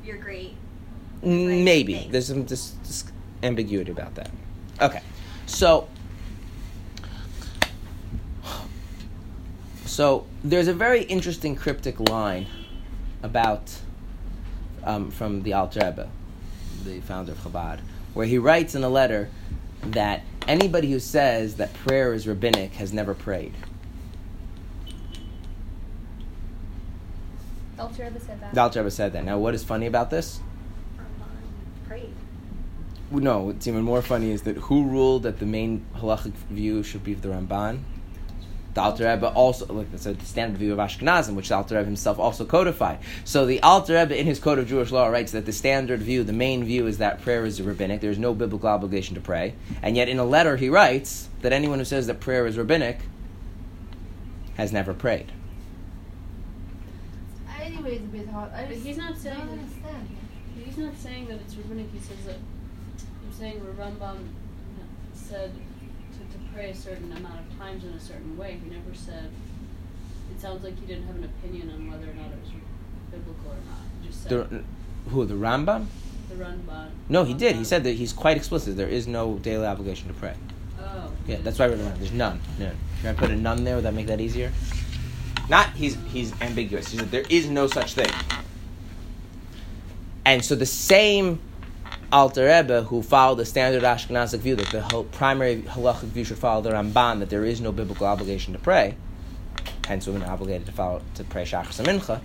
[0.04, 0.54] you're great.
[1.06, 3.04] N- Maybe there's some this, this
[3.42, 4.31] ambiguity about that.
[4.81, 5.02] Okay,
[5.46, 5.88] so
[9.85, 12.46] so there's a very interesting cryptic line
[13.22, 13.76] about
[14.85, 16.09] um, from the Alter Rebbe,
[16.85, 17.81] the founder of Chabad,
[18.14, 19.28] where he writes in a letter
[19.83, 23.54] that anybody who says that prayer is rabbinic has never prayed.
[27.76, 28.54] The Alter Rebbe said that.
[28.54, 29.24] The Alter Rebbe said that.
[29.24, 30.40] Now, what is funny about this?
[33.11, 33.22] Great.
[33.22, 37.04] No, what's even more funny is that who ruled that the main halachic view should
[37.04, 37.80] be the Ramban?
[38.74, 41.87] The Alter Rebbe also, like that's a standard view of Ashkenazim, which the Alter Rebbe
[41.87, 42.98] himself also codified.
[43.24, 46.22] So the Alter Rebbe, in his Code of Jewish Law, writes that the standard view,
[46.22, 48.02] the main view, is that prayer is rabbinic.
[48.02, 49.54] There is no biblical obligation to pray.
[49.82, 53.01] And yet, in a letter, he writes that anyone who says that prayer is rabbinic
[54.59, 55.32] has never prayed.
[57.61, 58.53] Anyway, it's a bit hard.
[58.53, 60.17] I just he's not saying don't understand.
[60.79, 61.87] He's not saying that it's rabbinic.
[61.93, 62.37] He says that.
[62.37, 64.29] I'm saying Rambam
[65.12, 65.51] said
[66.12, 68.61] to, to pray a certain amount of times in a certain way.
[68.62, 69.29] He never said.
[70.31, 72.53] It sounds like he didn't have an opinion on whether or not it was
[73.11, 73.81] biblical or not.
[74.03, 74.62] He just said The,
[75.11, 75.87] who, the Rambam?
[76.29, 76.91] the Ramban.
[77.09, 77.57] No, he did.
[77.57, 78.76] He said that he's quite explicit.
[78.76, 80.35] There is no daily obligation to pray.
[80.81, 81.11] Oh.
[81.26, 81.95] Yeah, that's why I wrote down.
[81.99, 82.41] There's none.
[82.57, 82.76] None.
[83.01, 83.74] Can I put a none there?
[83.74, 84.53] Would that make that easier?
[85.49, 86.87] Not he's he's ambiguous.
[86.87, 88.12] He said there is no such thing.
[90.29, 91.41] And so the same
[92.12, 96.61] Alter Rebbe, who followed the standard Ashkenazic view that the primary halachic view should follow
[96.61, 98.95] the Ramban, that there is no biblical obligation to pray,
[99.87, 102.20] hence women are obligated to follow to pray Shachris and Mincha,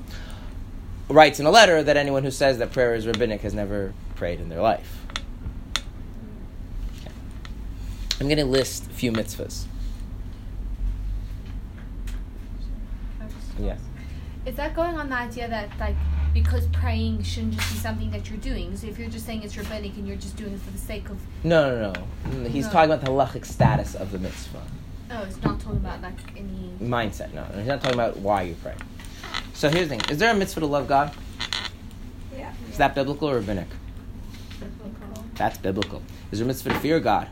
[1.07, 4.41] writes in a letter that anyone who says that prayer is rabbinic has never prayed
[4.41, 4.99] in their life.
[6.99, 7.13] Okay.
[8.19, 9.63] I'm going to list a few mitzvahs.
[13.57, 13.77] Yeah.
[14.45, 15.95] Is that going on the idea that like
[16.33, 18.75] because praying shouldn't just be something that you're doing?
[18.75, 21.09] So if you're just saying it's rabbinic and you're just doing it for the sake
[21.09, 22.07] of No, no, no.
[22.31, 22.71] Mm, he's No.
[22.71, 24.61] talking about the halachic status of the mitzvah.
[25.11, 26.71] oh, it's not talking about like any.
[26.81, 27.43] Mindset, no.
[27.55, 28.73] He's not talking about why you pray.
[29.53, 30.09] So here's the thing.
[30.09, 31.11] Is there a mitzvah to love God?
[32.35, 32.51] Yeah.
[32.71, 33.67] Is that biblical or rabbinic?
[34.59, 35.23] Biblical.
[35.35, 36.01] That's biblical.
[36.31, 37.27] Is there a mitzvah to fear God?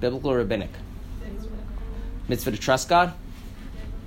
[0.00, 0.70] Biblical or rabbinic?
[1.22, 1.50] Biblical.
[2.28, 3.14] Mitzvah to trust God?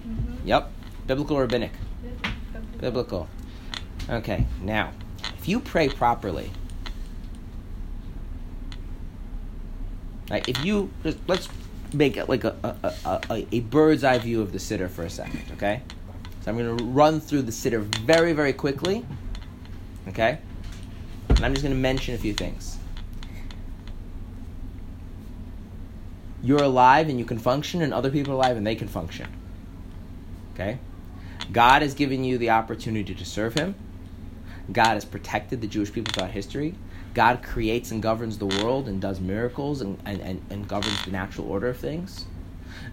[0.06, 0.48] Mm-hmm.
[0.48, 0.72] Yep.
[1.08, 1.72] Biblical or rabbinic?
[2.80, 3.28] Biblical.
[4.10, 4.92] Okay, now,
[5.38, 6.52] if you pray properly,
[10.30, 11.50] like if you just let's
[11.94, 15.04] make it like a, a, a, a, a bird's eye view of the siddur for
[15.04, 15.82] a second, okay?
[16.42, 19.06] So I'm going to run through the siddur very, very quickly,
[20.08, 20.40] okay?
[21.30, 22.78] And I'm just going to mention a few things.
[26.42, 29.28] You're alive and you can function, and other people are alive and they can function.
[30.54, 30.80] Okay?
[31.52, 33.76] God has given you the opportunity to serve Him.
[34.72, 36.76] God has protected the Jewish people throughout history.
[37.14, 41.12] God creates and governs the world and does miracles and, and, and, and governs the
[41.12, 42.26] natural order of things.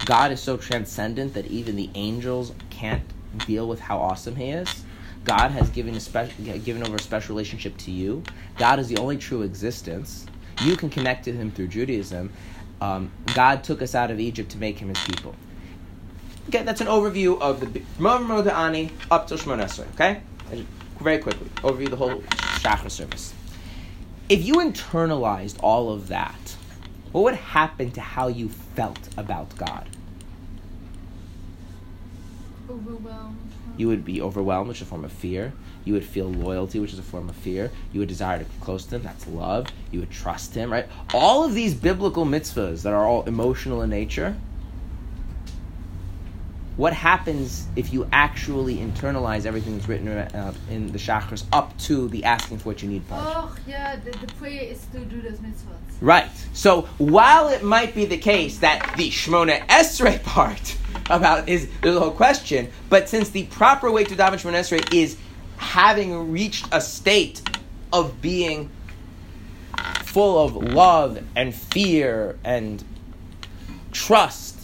[0.04, 3.02] God is so transcendent that even the angels can't
[3.46, 4.84] deal with how awesome He is.
[5.24, 8.22] God has given a special, given over a special relationship to you.
[8.58, 10.26] God is the only true existence.
[10.62, 12.32] You can connect to Him through Judaism.
[12.80, 15.34] Um, God took us out of Egypt to make Him His people.
[16.48, 19.88] Okay, that's an overview of the Modeh Ani up till Shemon Esrei.
[19.94, 20.20] Okay,
[21.00, 22.20] very quickly overview the whole
[22.60, 23.34] Shachar service.
[24.28, 26.56] If you internalized all of that,
[27.12, 29.88] what would happen to how you felt about God?
[32.68, 33.38] Overwhelmed.
[33.76, 35.52] You would be overwhelmed, which is a form of fear.
[35.84, 37.70] You would feel loyalty, which is a form of fear.
[37.92, 39.66] You would desire to come close to Him, that's love.
[39.90, 40.86] You would trust Him, right?
[41.12, 44.36] All of these biblical mitzvahs that are all emotional in nature.
[46.76, 52.08] What happens if you actually internalize everything that's written uh, in the Shachris up to
[52.08, 53.22] the asking for what you need part?
[53.24, 55.78] Oh, yeah, the, the prayer is to do those mitzvahs.
[56.00, 56.28] Right.
[56.52, 60.76] So while it might be the case that the Shmona Esrei part
[61.10, 64.92] about is there's a whole question, but since the proper way to daven Shmona Esrei
[64.92, 65.16] is
[65.56, 67.40] having reached a state
[67.92, 68.68] of being
[70.02, 72.82] full of love and fear and
[73.92, 74.58] trust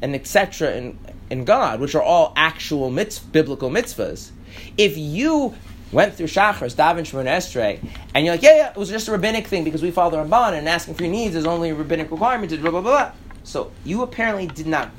[0.00, 0.76] and etc.
[0.76, 0.98] in
[1.30, 4.30] in God, which are all actual mitz, biblical mitzvahs,
[4.76, 5.54] if you
[5.92, 7.80] went through Shachars, daven Shemon Esrei,
[8.14, 10.16] and you're like, yeah, yeah, it was just a rabbinic thing because we follow the
[10.16, 13.12] Ramban and asking for your needs is only a rabbinic requirement, blah, blah, blah, blah.
[13.44, 14.90] So you apparently did not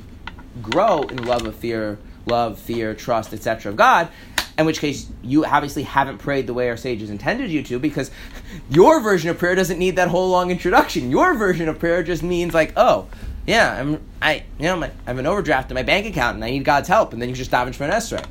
[0.61, 3.71] grow in love of fear, love, fear, trust, etc.
[3.71, 4.09] of God,
[4.57, 8.11] in which case you obviously haven't prayed the way our sages intended you to because
[8.69, 11.11] your version of prayer doesn't need that whole long introduction.
[11.11, 13.07] Your version of prayer just means like, oh,
[13.49, 16.45] yeah, I'm, I, you know, my, I have an overdraft in my bank account and
[16.45, 18.23] I need God's help, and then you just daven Shemon Esrei.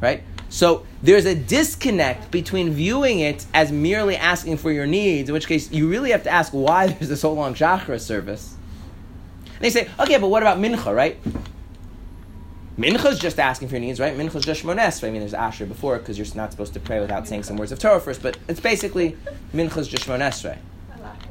[0.00, 0.24] Right?
[0.48, 5.46] So there's a disconnect between viewing it as merely asking for your needs, in which
[5.46, 8.56] case you really have to ask why there's this whole long Shachar service.
[9.46, 11.16] And they say, okay, but what about Mincha, right?
[12.76, 14.16] Mincha's just asking for your needs, right?
[14.16, 15.08] Mincha's just Shemon Esrei.
[15.08, 17.70] I mean, there's Ashrei before because you're not supposed to pray without saying some words
[17.70, 19.16] of Torah first, but it's basically
[19.54, 20.58] Mincha's just Shemon Esrei.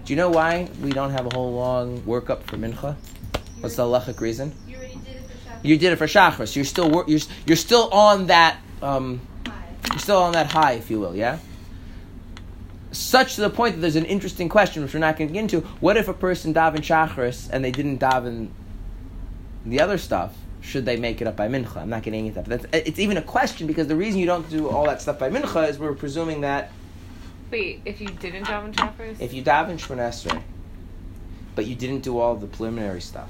[0.08, 2.96] Do you know why we don't have a whole long workup for Mincha?
[3.60, 4.54] What's the halachic reason?
[4.66, 5.66] You already did it for Shabbat.
[5.66, 9.20] You did it for Shachar, so you're still wor- you're, you're still on that um,
[9.90, 11.40] you're still on that high, if you will, yeah.
[12.94, 15.42] Such to the point that there's an interesting question which we're not going to get
[15.42, 15.60] into.
[15.82, 18.52] What if a person daven Shacharis and they didn't daven
[19.66, 20.38] the other stuff?
[20.62, 21.76] Should they make it up by Mincha?
[21.76, 22.48] I'm not getting into that.
[22.48, 25.20] But that's, it's even a question because the reason you don't do all that stuff
[25.20, 26.72] by Mincha is we're presuming that
[27.52, 30.42] Wait, if you didn't daven Shachris, if you daven Shemon Esrei,
[31.56, 33.30] but you didn't do all the preliminary stuff,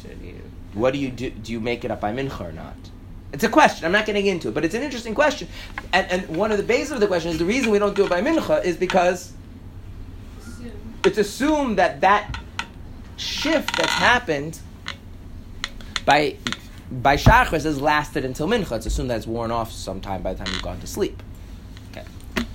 [0.00, 0.40] should you?
[0.74, 1.30] what do you do?
[1.30, 2.76] Do you make it up by mincha or not?
[3.32, 3.84] It's a question.
[3.84, 5.46] I'm not getting into it, but it's an interesting question.
[5.92, 8.04] And, and one of the bases of the question is the reason we don't do
[8.04, 9.32] it by mincha is because
[10.40, 10.72] Assume.
[11.04, 12.40] it's assumed that that
[13.16, 14.58] shift that's happened
[16.06, 16.36] by
[16.90, 18.72] by shachris has lasted until mincha.
[18.76, 21.22] It's assumed that it's worn off sometime by the time you've gone to sleep.
[21.92, 22.04] Okay.
[22.36, 22.46] Like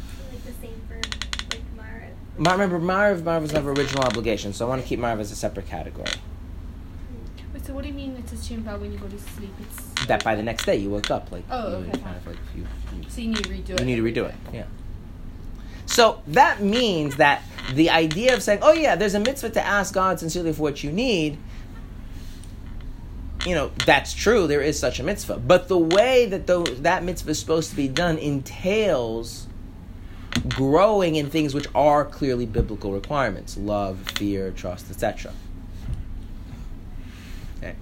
[0.44, 2.10] the same for like Maariv.
[2.10, 5.32] Ma- Remember, Maariv, Maariv was never original obligation, so I want to keep Maariv as
[5.32, 6.12] a separate category.
[7.54, 10.06] Wait, so what do you mean it's assumed that when you go to sleep it's
[10.08, 12.38] That by the next day you woke up like Oh, you okay, kind of like
[12.56, 12.66] you,
[12.98, 13.80] you so you need to redo it?
[13.80, 14.36] You need to redo it.
[14.54, 14.66] Yeah.
[15.86, 19.94] So that means that the idea of saying, "Oh yeah, there's a mitzvah to ask
[19.94, 21.38] God sincerely for what you need,"
[23.46, 24.48] you know, that's true.
[24.48, 27.76] There is such a mitzvah, but the way that those, that mitzvah is supposed to
[27.76, 29.45] be done entails
[30.50, 35.32] growing in things which are clearly biblical requirements: love, fear, trust, etc.
[37.58, 37.76] Okay.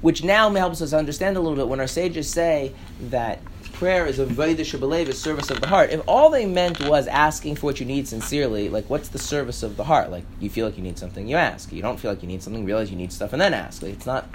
[0.00, 3.40] Which now helps us understand a little bit when our sages say that
[3.72, 5.90] prayer is a avodah shabalev, a service of the heart.
[5.90, 9.64] If all they meant was asking for what you need sincerely, like what's the service
[9.64, 10.10] of the heart?
[10.10, 11.72] Like you feel like you need something, you ask.
[11.72, 13.82] You don't feel like you need something, realize you need stuff, and then ask.
[13.82, 14.28] Like, it's not.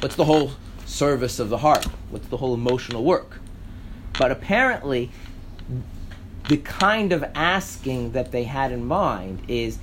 [0.00, 0.52] What's the whole
[0.84, 1.84] service of the heart?
[2.10, 3.40] What's the whole emotional work?
[4.18, 5.10] But apparently,
[6.50, 9.78] the kind of asking that they had in mind is,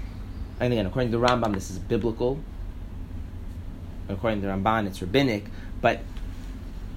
[0.59, 2.41] and again, according to the Rambam, this is biblical.
[4.09, 5.45] According to the Ramban, it's rabbinic.
[5.79, 6.01] But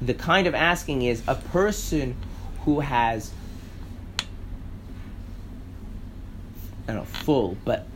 [0.03, 2.16] the kind of asking is a person
[2.62, 3.33] who has,
[4.18, 4.25] I
[6.89, 7.87] don't know, full, but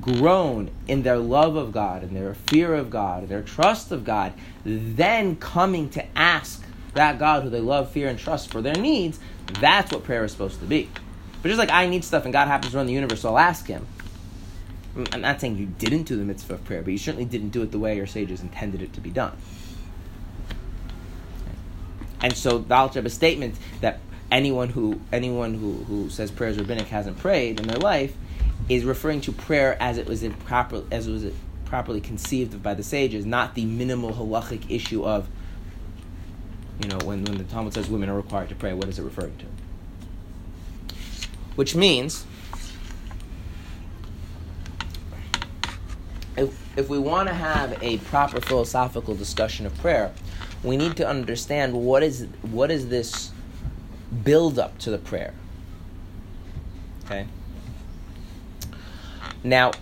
[0.00, 4.32] grown in their love of God and their fear of God their trust of God,
[4.64, 6.64] then coming to ask
[6.94, 9.20] that God who they love, fear, and trust for their needs,
[9.60, 10.90] that's what prayer is supposed to be.
[11.42, 13.38] But just like I need stuff and God happens to run the universe, so I'll
[13.38, 13.86] ask Him.
[15.12, 17.62] I'm not saying you didn't do the mitzvah of prayer, but you certainly didn't do
[17.62, 19.36] it the way your sages intended it to be done.
[22.20, 27.18] And so the Rebbe's statement that anyone who anyone who, who says prayers rabbinic hasn't
[27.18, 28.16] prayed in their life
[28.68, 31.26] is referring to prayer as it was improper as it was
[31.66, 35.28] properly conceived of by the sages, not the minimal halachic issue of
[36.82, 39.02] you know when, when the Talmud says women are required to pray, what is it
[39.02, 39.46] referring to?
[41.56, 42.26] Which means
[46.36, 50.12] if, if we want to have a proper philosophical discussion of prayer,
[50.62, 53.30] we need to understand what is what is this
[54.24, 55.34] build up to the prayer.
[57.04, 57.26] Okay.
[59.42, 59.72] Now,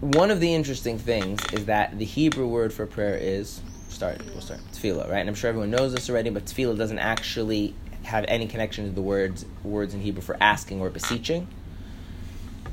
[0.00, 4.20] one of the interesting things is that the Hebrew word for prayer is start.
[4.32, 5.18] We'll start tefillah, right?
[5.18, 7.74] And I'm sure everyone knows this already, but tefillah doesn't actually
[8.04, 11.48] have any connection to the words words in Hebrew for asking or beseeching.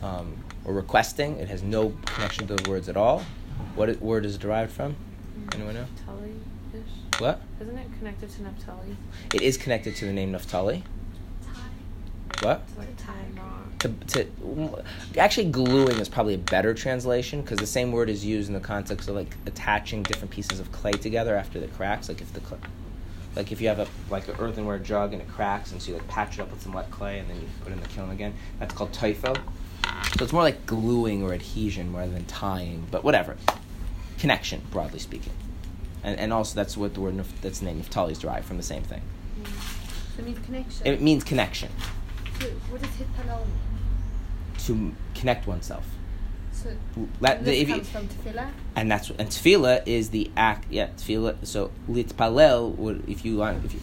[0.01, 1.39] Um, or requesting.
[1.39, 3.23] It has no connection to those words at all.
[3.75, 4.95] What it, word is it derived from?
[5.55, 5.85] Anyone know?
[6.05, 7.19] Naphtali-ish.
[7.19, 7.41] What?
[7.61, 8.97] Isn't it connected to Naphtali?
[9.33, 10.83] It is connected to the name Naphtali.
[12.41, 12.61] What?
[12.67, 13.79] It's like tie knot.
[13.79, 14.83] To, to
[15.19, 18.59] actually gluing is probably a better translation because the same word is used in the
[18.59, 22.09] context of like attaching different pieces of clay together after the cracks.
[22.09, 22.59] Like if the cl-
[23.35, 25.97] like if you have a like an earthenware jug and it cracks and so you
[25.97, 27.87] like patch it up with some wet clay and then you put it in the
[27.89, 28.33] kiln again.
[28.59, 29.35] That's called typho.
[30.17, 33.37] So it's more like gluing or adhesion rather than tying, but whatever.
[34.17, 35.33] Connection, broadly speaking.
[36.03, 38.63] And, and also that's what the word that's the name Naphtali is derived from the
[38.63, 39.01] same thing.
[40.15, 40.87] So it means connection.
[40.87, 41.69] It means connection,
[42.39, 43.67] so what does hitpalel mean?
[44.59, 45.85] to connect oneself.
[46.51, 46.71] So
[47.19, 48.49] Let, the, if you, from tefillah.
[48.75, 50.65] and that's and tefillah is the act.
[50.71, 51.45] Yeah, tefillah.
[51.45, 53.79] So litpalel would if you want if you.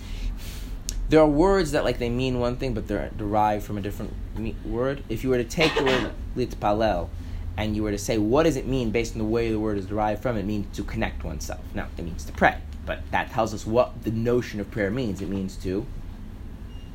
[1.09, 4.13] There are words that like they mean one thing, but they're derived from a different
[4.37, 5.05] me- word.
[5.09, 7.09] If you were to take the word litpalel,
[7.57, 9.79] and you were to say what does it mean based on the way the word
[9.79, 11.61] is derived from, it means to connect oneself.
[11.75, 15.21] Now it means to pray, but that tells us what the notion of prayer means.
[15.21, 15.87] It means to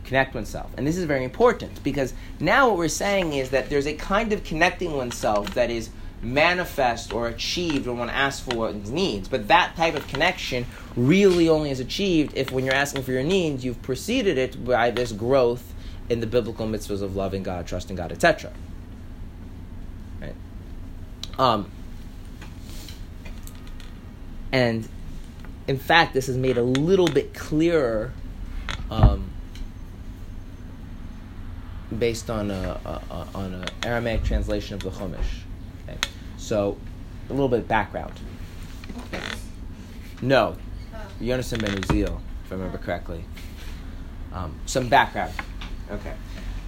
[0.09, 0.71] connect oneself.
[0.75, 4.33] And this is very important because now what we're saying is that there's a kind
[4.33, 5.91] of connecting oneself that is
[6.21, 9.27] manifest or achieved when one asks for one's needs.
[9.29, 13.23] But that type of connection really only is achieved if when you're asking for your
[13.23, 15.73] needs, you've preceded it by this growth
[16.09, 18.51] in the biblical mitzvahs of loving God, trusting God, etc.
[20.19, 20.35] Right?
[21.37, 21.69] Um,
[24.51, 24.89] and
[25.67, 28.11] in fact, this is made a little bit clearer
[28.89, 29.28] um,
[31.97, 35.41] based on a, a, a on an Aramaic translation of the Chumash.
[35.87, 35.97] Okay,
[36.37, 36.77] so
[37.29, 38.13] a little bit of background.
[40.21, 40.57] No,
[41.21, 43.23] Yonasan ben Uziel, if I remember correctly.
[44.33, 45.33] Um, some background.
[45.89, 46.13] Okay,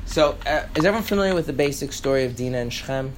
[0.05, 3.13] so uh, is everyone familiar with the basic story of Dinah and Shechem?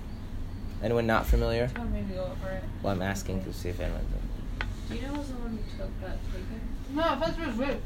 [0.82, 1.72] Anyone not familiar?
[1.94, 2.64] Maybe over it.
[2.82, 4.06] Well, I'm asking to see if anyone.
[4.90, 6.60] Dina was the one who took that taken.
[6.94, 7.78] No, first was Ruth.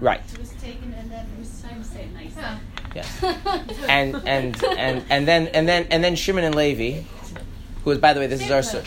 [0.00, 0.20] Right.
[0.32, 2.34] It was taken and then It was time to say it nice.
[2.36, 2.58] Yeah.
[2.94, 3.22] Yes.
[3.88, 7.02] and and and and then and then and then Shimon and Levi,
[7.84, 8.62] who was by the way, this is our.
[8.62, 8.80] So,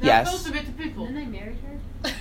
[0.00, 0.26] They're Yes.
[0.30, 1.06] supposed to be the people.
[1.06, 1.56] And then they married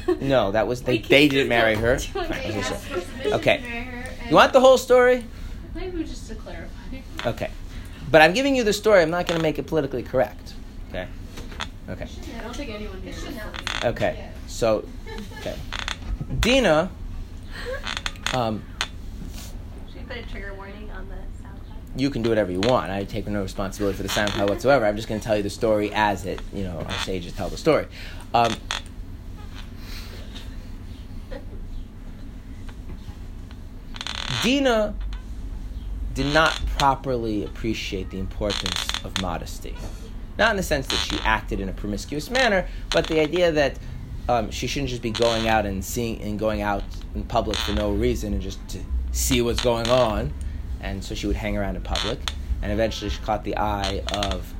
[0.05, 0.15] her.
[0.21, 0.99] no, that was they.
[0.99, 1.97] They didn't marry her.
[2.13, 3.57] they Right, asked that's for what- permission Okay.
[3.57, 4.29] to marry her.
[4.29, 5.25] You want the whole story?
[5.75, 6.97] Maybe just to clarify.
[7.25, 7.49] Okay.
[8.09, 9.01] But I'm giving you the story.
[9.01, 10.53] I'm not going to make it politically correct.
[10.89, 11.07] Okay.
[11.89, 12.07] Okay.
[12.39, 13.11] I don't think anyone here.
[13.11, 13.81] It should not is.
[13.81, 13.87] be.
[13.89, 14.29] Okay.
[14.47, 14.87] So, okay.
[16.39, 16.89] Dina
[18.33, 18.61] Um,
[19.91, 21.99] Should we put a trigger warning on the SoundCloud?
[21.99, 22.91] you can do whatever you want.
[22.91, 24.85] I take no responsibility for the sound file whatsoever.
[24.85, 27.49] I'm just going to tell you the story as it, you know, our sages tell
[27.49, 27.87] the story.
[28.33, 28.53] Um,
[34.43, 34.93] Dina
[36.13, 39.75] did not properly appreciate the importance of modesty.
[40.37, 43.77] Not in the sense that she acted in a promiscuous manner, but the idea that
[44.29, 46.83] um, she shouldn't just be going out and seeing and going out
[47.15, 48.79] in public for no reason and just to
[49.11, 50.33] see what's going on.
[50.81, 52.19] And so she would hang around in public.
[52.61, 54.53] And eventually she caught the eye of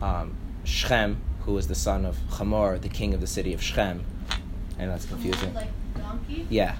[0.00, 0.34] um,
[0.64, 4.04] Shechem, who was the son of Hamor, the king of the city of Shechem.
[4.78, 5.54] And that's confusing.
[5.54, 6.46] Like donkey.
[6.50, 6.76] Yeah.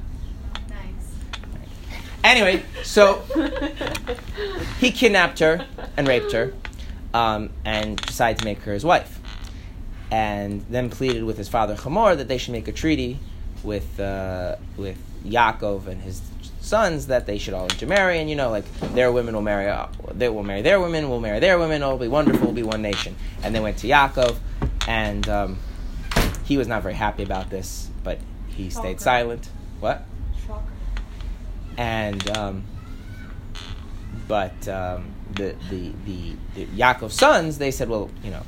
[0.68, 1.98] Nice.
[2.22, 3.22] Anyway, so
[4.80, 6.52] he kidnapped her and raped her,
[7.14, 9.20] um, and decided to make her his wife,
[10.10, 13.18] and then pleaded with his father Hamor that they should make a treaty
[13.62, 16.22] with uh, with Yaakov and his
[16.60, 19.86] sons that they should all intermarry, and you know, like their women will marry, uh,
[20.12, 22.82] they will marry their women, will marry their women, it'll be wonderful, it'll be one
[22.82, 23.14] nation.
[23.42, 24.36] And they went to Yaakov,
[24.88, 25.58] and um,
[26.44, 28.98] he was not very happy about this, but he stayed Shocker.
[28.98, 29.48] silent.
[29.80, 30.04] What?
[30.46, 30.62] Shocker.
[31.76, 32.64] and um,
[34.26, 38.42] but um, the, the the the Yaakov's sons they said, well, you know,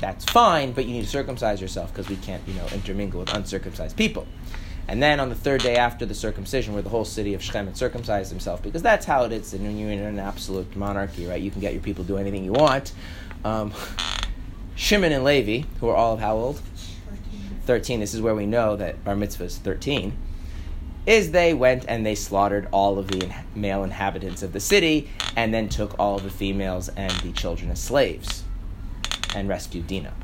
[0.00, 3.32] that's fine, but you need to circumcise yourself because we can't, you know, intermingle with
[3.34, 4.26] uncircumcised people.
[4.88, 7.66] And then on the third day after the circumcision, where the whole city of Shechem
[7.66, 9.52] had circumcised himself, because that's how it is.
[9.52, 12.18] And when you're in an absolute monarchy, right, you can get your people to do
[12.18, 12.92] anything you want.
[13.44, 13.72] Um,
[14.76, 16.60] Shimon and Levi, who are all of how old?
[17.64, 17.98] 13.
[17.98, 20.16] This is where we know that our mitzvah is 13
[21.06, 25.54] is they went and they slaughtered all of the male inhabitants of the city and
[25.54, 28.42] then took all the females and the children as slaves
[29.36, 30.14] and rescued Dinah.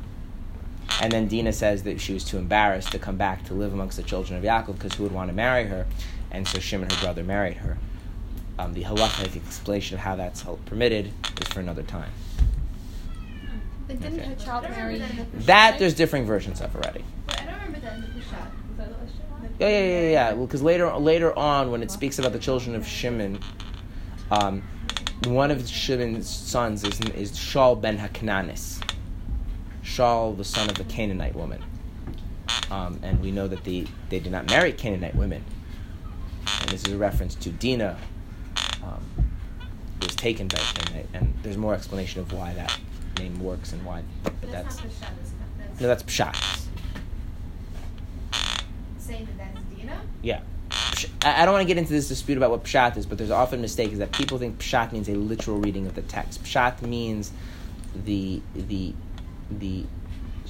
[1.01, 3.95] And then Dinah says that she was too embarrassed to come back to live amongst
[3.97, 5.85] the children of Yaakov because who would want to marry her?
[6.31, 7.77] And so Shimon, her brother, married her.
[8.57, 12.09] Um, the halachic explanation of how that's permitted is for another time.
[13.87, 14.29] But didn't Okay.
[14.29, 14.97] her child marry?
[14.99, 17.03] that the That there's differing versions of already.
[17.27, 18.19] Wait, I don't remember that in the Peshat.
[18.69, 19.59] Was that the Peshat?
[19.59, 20.33] Yeah, yeah, yeah, yeah.
[20.33, 23.39] Well, because later, later on, when it speaks about the children of Shimon,
[24.31, 24.63] um,
[25.25, 28.81] one of Shimon's sons is, is Shaul ben Haknanis.
[29.83, 31.63] Shaul, the son of a Canaanite woman.
[32.71, 35.43] Um, and we know that the, they did not marry Canaanite women.
[36.61, 37.97] And this is a reference to Dinah,
[38.83, 39.03] um,
[39.99, 41.09] who was taken by a Canaanite.
[41.13, 42.79] And there's more explanation of why that
[43.19, 44.03] name works and why.
[44.23, 45.15] But that's that's not Peshat.
[45.17, 46.67] That's, that's no, that's pshat.
[48.97, 50.01] saying that that's Dina.
[50.21, 50.41] Yeah.
[51.21, 53.59] I don't want to get into this dispute about what pshat is, but there's often
[53.59, 56.43] a mistake is that people think pshat means a literal reading of the text.
[56.43, 57.31] Pshat means
[58.05, 58.93] the the
[59.51, 59.85] the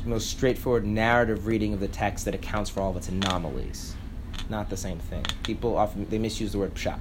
[0.06, 3.96] most straightforward narrative reading of the text that accounts for all of its anomalies.
[4.50, 5.26] Not the same thing.
[5.44, 7.00] People often they misuse the word pshat.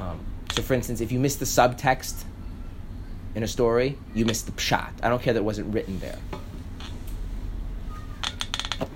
[0.00, 0.20] Um,
[0.52, 2.24] so, for instance, if you miss the subtext
[3.34, 4.92] in a story, you miss the pshat.
[5.02, 6.18] I don't care that it wasn't written there.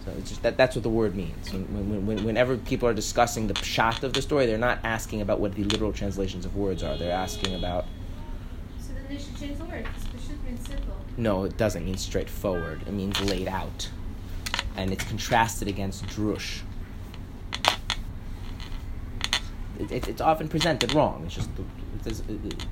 [0.05, 1.53] So it's just that that's what the word means.
[1.53, 5.21] When, when, when, whenever people are discussing the pshat of the story, they're not asking
[5.21, 6.97] about what the literal translations of words are.
[6.97, 7.85] They're asking about
[8.81, 9.87] So then they should change the word.
[10.57, 10.95] Simple.
[11.17, 12.83] no, it doesn't mean straightforward.
[12.87, 13.89] It means laid out,
[14.77, 16.61] and it's contrasted against drush.
[19.79, 21.23] It, it, it's often presented wrong.
[21.27, 21.51] It's just
[22.07, 22.67] it-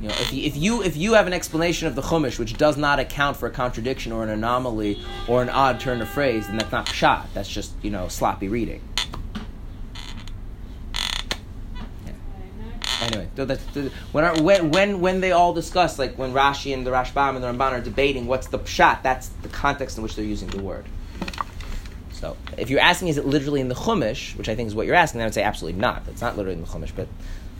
[0.00, 2.54] you know, if you, if you if you have an explanation of the chumash which
[2.58, 6.46] does not account for a contradiction or an anomaly or an odd turn of phrase,
[6.48, 7.26] then that's not pshat.
[7.32, 8.82] That's just you know sloppy reading.
[13.04, 13.28] Anyway,
[14.12, 17.44] when, our, when when when they all discuss, like when Rashi and the Rashbam and
[17.44, 20.62] the Ramban are debating what's the pshat, that's the context in which they're using the
[20.62, 20.86] word.
[22.12, 24.86] So, if you're asking, is it literally in the Chumash, which I think is what
[24.86, 26.04] you're asking, I would say absolutely not.
[26.08, 27.08] It's not literally in the Chumash, but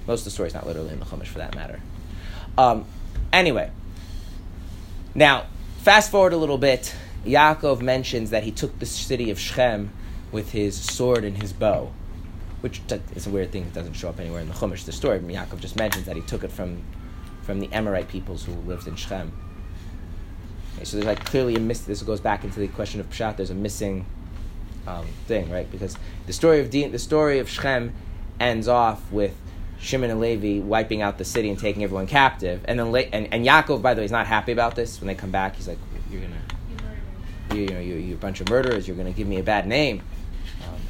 [0.06, 1.80] most of the story is not literally in the Chumash for that matter.
[2.56, 2.86] Um,
[3.32, 3.70] anyway,
[5.14, 5.46] now
[5.78, 6.94] fast forward a little bit.
[7.26, 9.90] Yaakov mentions that he took the city of Shechem
[10.32, 11.92] with his sword and his bow,
[12.64, 14.86] which t- is a weird thing It doesn't show up anywhere in the Chumash.
[14.86, 16.82] The story of Yaakov just mentions that he took it from
[17.42, 19.30] from the Amorite peoples who lived in Shechem.
[20.74, 21.80] Okay, so there's like clearly a miss.
[21.80, 23.36] This goes back into the question of Pshat.
[23.36, 24.06] There's a missing
[24.86, 25.70] um, thing, right?
[25.70, 27.92] Because the story of the story of Shechem
[28.40, 29.36] ends off with
[29.78, 33.28] Shimon and Levi wiping out the city and taking everyone captive, and then Le- and,
[33.30, 35.02] and Yaakov, by the way, is not happy about this.
[35.02, 35.78] When they come back, he's like,
[36.10, 36.40] "You're gonna,
[37.50, 38.88] You you, you know, you, you're a bunch of murderers.
[38.88, 40.00] You're gonna give me a bad name."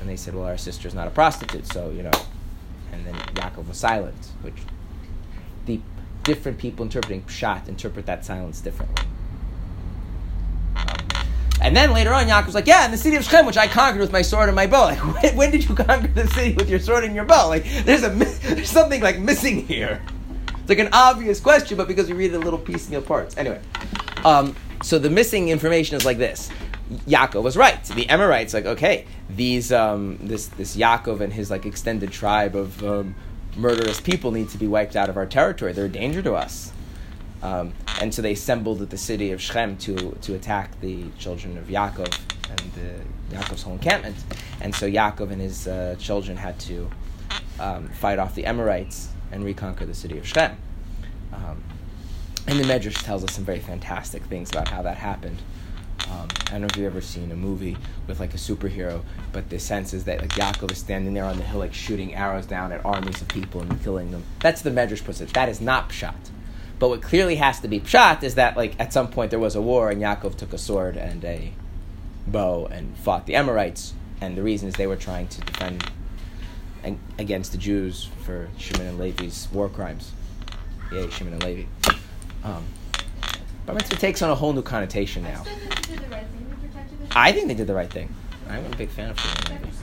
[0.04, 2.10] And they said, "Well, our sister's not a prostitute, so you know."
[2.92, 4.52] And then Yaakov was silent, which
[5.64, 5.80] the
[6.24, 9.02] different people interpreting Pshat interpret that silence differently.
[10.76, 10.84] Um,
[11.62, 14.02] And then later on, Yaakov's like, yeah, in the city of Shechem, which I conquered
[14.02, 14.88] with my sword and my bow.
[14.88, 17.48] Like, when, when did you conquer the city with your sword and your bow?
[17.48, 20.02] Like, there's a there's something like missing here.
[20.60, 23.38] It's like an obvious question, but because we read it in little piecemeal parts.
[23.38, 23.62] Anyway,
[24.26, 26.50] um, so the missing information is like this.
[27.06, 27.82] Yaakov was right.
[27.84, 32.82] The Emorites like, okay, these um, this this Yaakov and his like extended tribe of
[32.84, 33.14] um,
[33.56, 35.72] murderous people need to be wiped out of our territory.
[35.72, 36.72] They're a danger to us.
[37.42, 41.58] Um, and so they assembled at the city of Shechem to, to attack the children
[41.58, 42.18] of Yaakov
[42.50, 44.16] and the, Yaakov's whole encampment.
[44.62, 46.90] And so Yaakov and his uh, children had to
[47.60, 50.56] um, fight off the Emorites and reconquer the city of Shechem.
[51.34, 51.62] Um,
[52.46, 55.42] and the Medrash tells us some very fantastic things about how that happened.
[56.10, 57.76] Um, I don't know if you've ever seen a movie
[58.06, 61.36] with like a superhero, but the sense is that like Yaakov is standing there on
[61.38, 64.24] the hill, like shooting arrows down at armies of people and killing them.
[64.40, 65.32] That's the Medrash puts it.
[65.32, 66.14] That is not pshat.
[66.78, 69.54] But what clearly has to be pshat is that like at some point there was
[69.54, 71.52] a war and Yaakov took a sword and a
[72.26, 75.90] bow and fought the Emorites, and the reason is they were trying to defend
[77.18, 80.12] against the Jews for Shimon and Levi's war crimes.
[80.92, 81.64] Yay, Shimon and Levi.
[82.42, 82.64] Um,
[83.66, 85.42] Bar mitzvah takes on a whole new connotation now.
[85.42, 86.46] I think they did the right thing.
[86.48, 88.14] They protected the I think they did the right thing.
[88.48, 89.76] I'm a big fan of Shimon and Levi.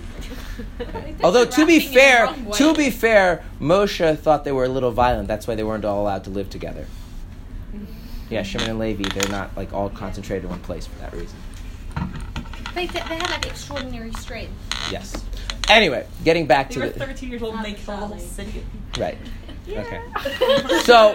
[0.77, 4.51] They're Although to be wrapping it the fair, wrong to be fair, Moshe thought they
[4.51, 5.27] were a little violent.
[5.27, 6.85] That's why they weren't all allowed to live together.
[8.29, 11.37] Yeah, Shimon and Levi, they're not like all concentrated in one place for that reason.
[12.73, 14.53] They, they had like extraordinary strength.
[14.89, 15.21] Yes.
[15.69, 18.17] Anyway, getting back They to were the 13 years old and they killed a whole
[18.17, 18.63] city
[18.97, 19.17] right.
[19.71, 20.01] Okay.
[20.83, 21.13] So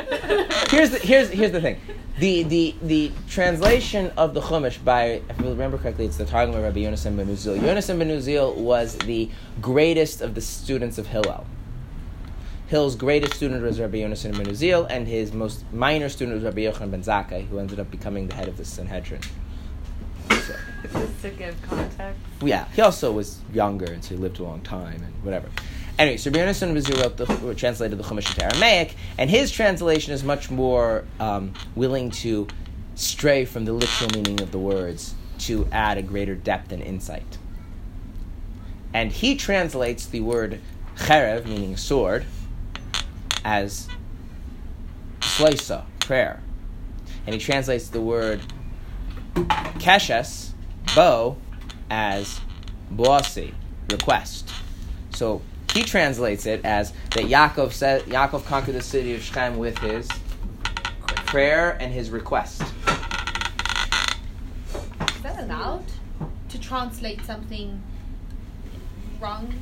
[0.70, 1.80] here's the here's here's the thing.
[2.18, 6.54] The, the the translation of the Chumash by, if I remember correctly, it's the Targum
[6.56, 7.58] of Rabbi Yonasan ben Uzziel.
[7.58, 9.28] Yonasan ben Uzziel was the
[9.60, 11.46] greatest of the students of Hillel.
[12.70, 16.62] Hillel's greatest student was Rabbi Yonasan ben Uzziel, and his most minor student was Rabbi
[16.62, 19.20] Yochanan ben Zakkai, who ended up becoming the head of the Sanhedrin.
[20.30, 20.54] So,
[20.92, 22.18] Just to give context.
[22.40, 25.48] yeah, he also was younger, and so he lived a long time, and whatever.
[25.98, 30.12] Anyway, so Rabbi Yonasan ben wrote the, translated the Chumash into Aramaic, and his translation
[30.12, 32.46] is much more um, willing to
[32.96, 37.38] stray from the literal meaning of the words to add a greater depth and insight.
[38.92, 40.60] And he translates the word
[40.96, 42.26] cherev, meaning sword,
[43.42, 43.88] as
[45.20, 46.42] slisa, prayer.
[47.26, 48.42] And he translates the word
[49.34, 50.50] keshes,
[50.94, 51.36] bow,
[51.90, 52.40] as
[52.92, 53.54] boasi,
[53.90, 54.50] request.
[55.10, 55.42] So
[55.76, 60.08] he translates it as that Yaakov said Yaakov conquered the city of Shechem with his
[61.26, 62.62] prayer and his request.
[62.62, 62.72] Is
[65.22, 65.84] that allowed?
[66.48, 67.82] To translate something
[69.20, 69.52] wrong?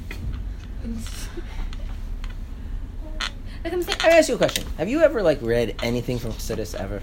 [3.64, 4.64] like I'm saying, me ask you a question.
[4.78, 7.02] Have you ever like read anything from Chassidus ever?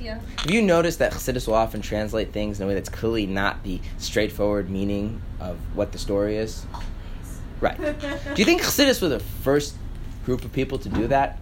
[0.00, 0.18] yeah.
[0.38, 3.62] Have you noticed that Chassidus will often translate things in a way that's clearly not
[3.62, 6.66] the straightforward meaning of what the story is?
[7.66, 7.76] Right.
[8.34, 9.74] Do you think Chassidus were the first
[10.24, 11.38] group of people to do that?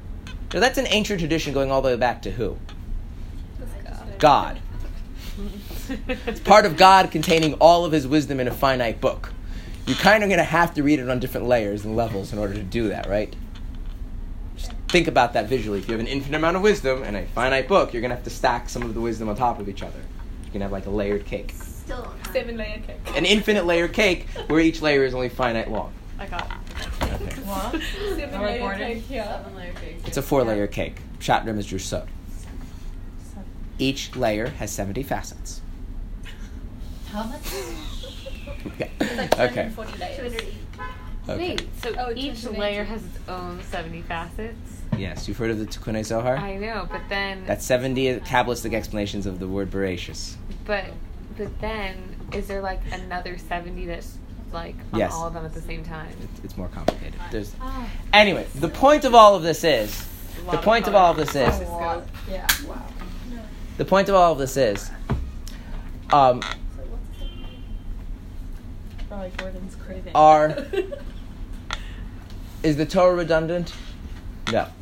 [0.53, 2.57] No, that's an ancient tradition going all the way back to who?
[4.19, 4.61] God.
[6.27, 9.33] It's part of God containing all of his wisdom in a finite book.
[9.87, 12.39] You're kind of going to have to read it on different layers and levels in
[12.39, 13.35] order to do that, right?
[14.57, 15.81] Just think about that visually.
[15.81, 18.17] If you have an infinite amount of wisdom and a finite book, you're going to
[18.17, 19.99] have to stack some of the wisdom on top of each other.
[20.45, 21.53] You're going to have like a layered cake.
[21.53, 22.15] Still.
[22.33, 22.97] Seven layer cake.
[23.17, 25.93] An infinite layered cake where each layer is only finite long.
[26.19, 26.51] I got
[27.03, 27.35] Okay.
[27.45, 27.81] What?
[28.17, 29.37] Seven layer cake, yeah.
[29.39, 29.97] Seven layer cake.
[30.07, 30.97] It's a four layer cake.
[31.19, 32.07] Shatrim is drusot.
[33.79, 35.61] Each layer has 70 facets.
[37.09, 37.43] How much?
[38.67, 38.91] Okay.
[39.01, 39.71] It's like Okay.
[39.75, 40.33] 240 layers.
[40.33, 40.57] 280.
[41.29, 41.37] okay.
[41.39, 44.81] Wait, so Oh, each layer has its own 70 facets?
[44.97, 46.37] Yes, you've heard of the Tikkun Zohar?
[46.37, 47.45] I know, but then.
[47.47, 50.37] That's 70 Kabbalistic explanations of the word Bereshis.
[50.65, 50.85] But,
[51.37, 51.97] but then,
[52.33, 54.19] is there like another 70 that's
[54.55, 55.13] like on Yes.
[55.13, 56.09] all of them at the same time?
[56.23, 57.21] It- It's more complicated.
[57.31, 60.07] There's, Ah, anyway, the point of all of this is,
[60.51, 61.05] the point of color.
[61.05, 61.37] all of this is,
[62.31, 62.47] yeah.
[62.67, 62.83] Wow.
[63.77, 64.91] the point of all of this is,
[66.13, 66.41] um,
[69.09, 70.13] Probably Gordon's craving.
[70.15, 70.57] are,
[72.63, 73.73] is the Torah redundant?
[74.53, 74.67] No.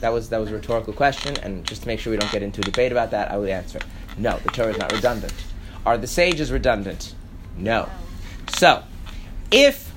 [0.00, 2.42] That was that was a rhetorical question, and just to make sure we don't get
[2.42, 3.78] into a debate about that, I will answer.
[4.18, 5.32] No, the Torah is not redundant.
[5.86, 7.14] Are the sages redundant?
[7.56, 7.88] No.
[8.56, 8.82] So,
[9.50, 9.92] if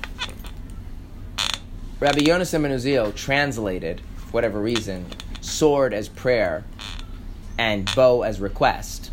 [1.98, 5.06] Rabbi Yonasan ben Uziel translated, for whatever reason,
[5.40, 6.62] sword as prayer
[7.56, 9.12] and bow as request,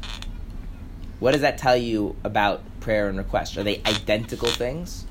[1.19, 3.57] what does that tell you about prayer and request?
[3.57, 5.05] Are they identical things?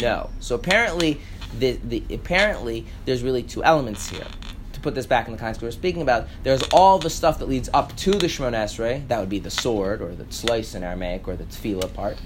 [0.00, 0.30] No.
[0.38, 1.20] So apparently,
[1.58, 4.26] the, the apparently there's really two elements here.
[4.74, 7.10] To to put this back in the context we were speaking about, there's all the
[7.10, 9.06] stuff that leads up to the Shemon Esrei.
[9.08, 12.18] That would be the sword or the slice in Aramaic or the tefillah part.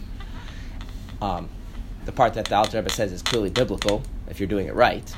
[1.24, 1.48] Um,
[2.04, 5.10] the part that the Alter Rebbe says is clearly biblical if you're doing it right.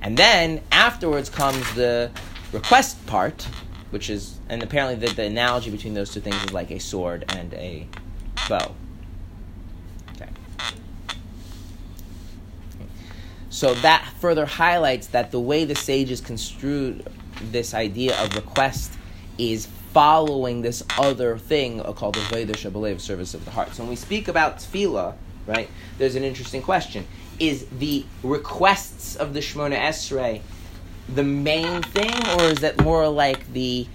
[0.00, 2.12] And then afterwards comes the
[2.52, 3.48] request part,
[3.90, 7.24] which is, and apparently the, the analogy between those two things is like a sword
[7.30, 7.88] and a
[8.48, 8.76] bow.
[10.12, 10.28] Okay.
[13.48, 17.08] So that further highlights that the way the sages construed
[17.50, 18.92] this idea of request
[19.36, 23.74] is following this other thing called the Avodah Shabalev, service of the heart.
[23.74, 25.14] So when we speak about tefillah,
[25.46, 25.68] right,
[25.98, 27.06] there's an interesting question.
[27.38, 30.42] Is the requests of the Shemona Esrei
[31.14, 33.86] the main thing, or is that more like the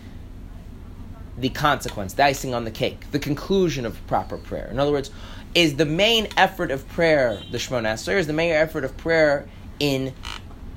[1.38, 4.68] the consequence, the icing on the cake, the conclusion of proper prayer?
[4.72, 5.12] In other words,
[5.54, 8.96] is the main effort of prayer the Shemona Esrei, or is the main effort of
[8.98, 9.48] prayer
[9.80, 10.14] in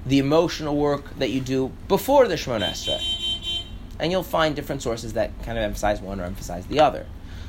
[0.06, 3.64] the emotional work that you do before the Shemona Esrei?
[3.98, 7.06] And you'll find different sources that kind of emphasize one or emphasize the other.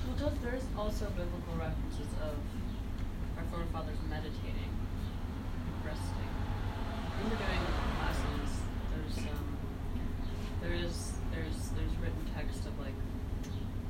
[0.07, 2.34] Well, does, there's also biblical references of
[3.38, 4.74] our forefathers meditating,
[5.86, 6.30] resting.
[7.22, 7.63] When we're doing
[8.01, 8.49] classes,
[8.89, 9.57] there's um,
[10.65, 12.97] there is there's there's written text of like,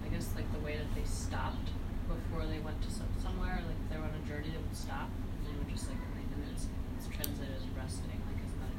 [0.04, 1.72] I guess like the way that they stopped
[2.12, 3.64] before they went to some, somewhere.
[3.64, 5.96] Like if they were on a journey, they would stop and they would just like
[5.96, 6.68] and it's,
[7.00, 8.20] it's translated as resting.
[8.28, 8.76] Like isn't that?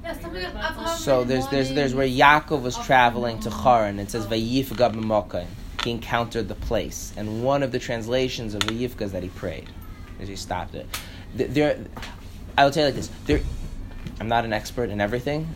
[0.00, 0.23] Yeah, something of Avraham
[0.96, 2.06] So there's there's there's where.
[2.06, 3.98] Yaakov was traveling to Haran.
[3.98, 5.46] It says Vayifga b'Mokai.
[5.82, 9.68] He encountered the place, and one of the translations of Vayifga is that he prayed,
[10.20, 10.86] as he stopped it.
[11.34, 11.78] There,
[12.56, 13.40] I will tell you like this: there,
[14.20, 15.54] I'm not an expert in everything.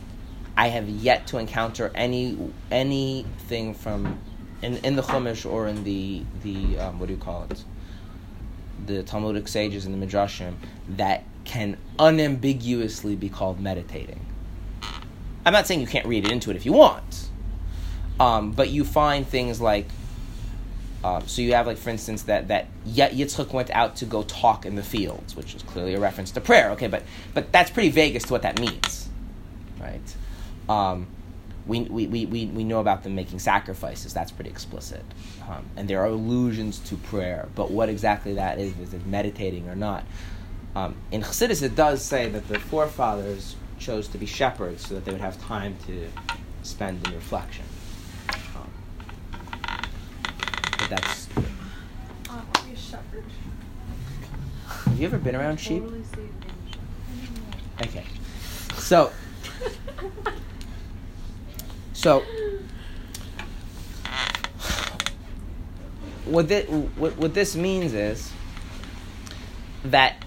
[0.56, 2.36] I have yet to encounter any
[2.70, 4.18] anything from
[4.62, 7.64] in, in the Chumash or in the the um, what do you call it?
[8.86, 10.54] The Talmudic sages and the Midrashim
[10.90, 14.24] that can unambiguously be called meditating.
[15.48, 17.30] I'm not saying you can't read it into it if you want,
[18.20, 19.86] um, but you find things like.
[21.02, 24.24] Um, so you have, like, for instance, that that Ye- Yitzchak went out to go
[24.24, 26.68] talk in the fields, which is clearly a reference to prayer.
[26.72, 29.08] Okay, but but that's pretty vague as to what that means,
[29.80, 30.16] right?
[30.68, 31.06] Um,
[31.66, 34.12] we, we, we, we, we know about them making sacrifices.
[34.12, 35.02] That's pretty explicit,
[35.48, 37.48] um, and there are allusions to prayer.
[37.54, 40.04] But what exactly that is, is it meditating or not?
[40.76, 45.04] Um, in Chassidus, it does say that the forefathers chose to be shepherds so that
[45.04, 46.08] they would have time to
[46.62, 47.64] spend in reflection.
[48.56, 48.70] Um,
[50.78, 51.28] but that's.
[51.36, 53.24] I want to be a shepherd.
[54.66, 55.82] Have you ever been around sheep?
[55.82, 56.44] Totally saved
[57.80, 58.04] in Okay.
[58.76, 59.12] So.
[61.92, 62.22] So.
[66.24, 68.30] What, thi- what, what this means is
[69.84, 70.22] that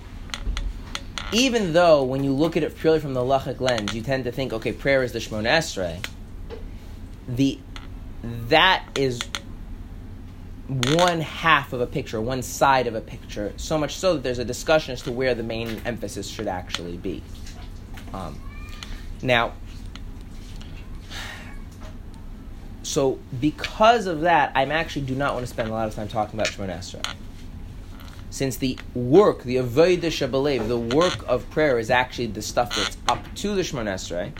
[1.31, 4.31] even though when you look at it purely from the halachic lens, you tend to
[4.31, 6.05] think, okay, prayer is the Shemon Esrei,
[7.27, 7.59] the
[8.49, 9.19] that is
[10.67, 14.39] one half of a picture, one side of a picture, so much so that there's
[14.39, 17.21] a discussion as to where the main emphasis should actually be.
[18.13, 18.39] Um,
[19.21, 19.53] now,
[22.83, 26.07] so because of that, I actually do not want to spend a lot of time
[26.07, 27.15] talking about Shemon Esrei.
[28.31, 32.97] Since the work, the Avodah Shabalev, the work of prayer is actually the stuff that's
[33.07, 34.31] up to the Shemon Esrei,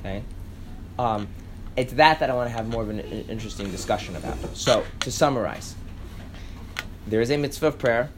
[0.00, 0.22] okay?
[0.98, 1.26] Um,
[1.76, 4.38] it's that that I want to have more of an i- interesting discussion about.
[4.56, 5.74] So, to summarize,
[7.08, 8.08] there is a mitzvah of prayer.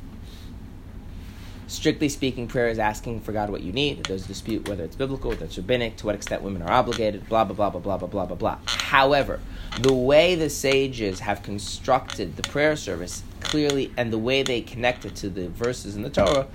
[1.69, 4.03] Strictly speaking, prayer is asking for God what you need.
[4.05, 7.29] There's a dispute whether it's biblical, whether it's rabbinic, to what extent women are obligated,
[7.29, 8.59] blah, blah, blah, blah, blah, blah, blah, blah, blah.
[8.67, 9.39] However,
[9.79, 15.05] the way the sages have constructed the prayer service clearly and the way they connect
[15.05, 16.47] it to the verses in the Torah,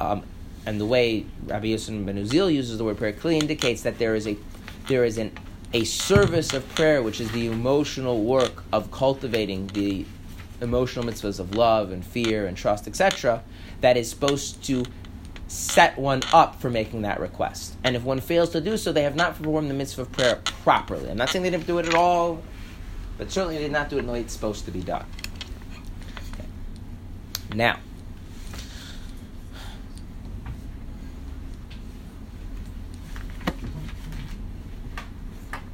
[0.00, 0.22] um,
[0.64, 4.14] and the way Rabbi Yosef ben Uzziel uses the word prayer clearly indicates that there
[4.14, 4.36] is a
[4.86, 5.32] there is an
[5.72, 10.04] a service of prayer which is the emotional work of cultivating the
[10.62, 13.42] emotional mitzvahs of love and fear and trust, etc.,
[13.80, 14.84] that is supposed to
[15.48, 17.76] set one up for making that request.
[17.84, 20.36] And if one fails to do so, they have not performed the mitzvah of prayer
[20.62, 21.10] properly.
[21.10, 22.42] I'm not saying they didn't do it at all,
[23.18, 25.04] but certainly they did not do it in the way it's supposed to be done.
[26.32, 26.46] Okay.
[27.54, 27.78] Now,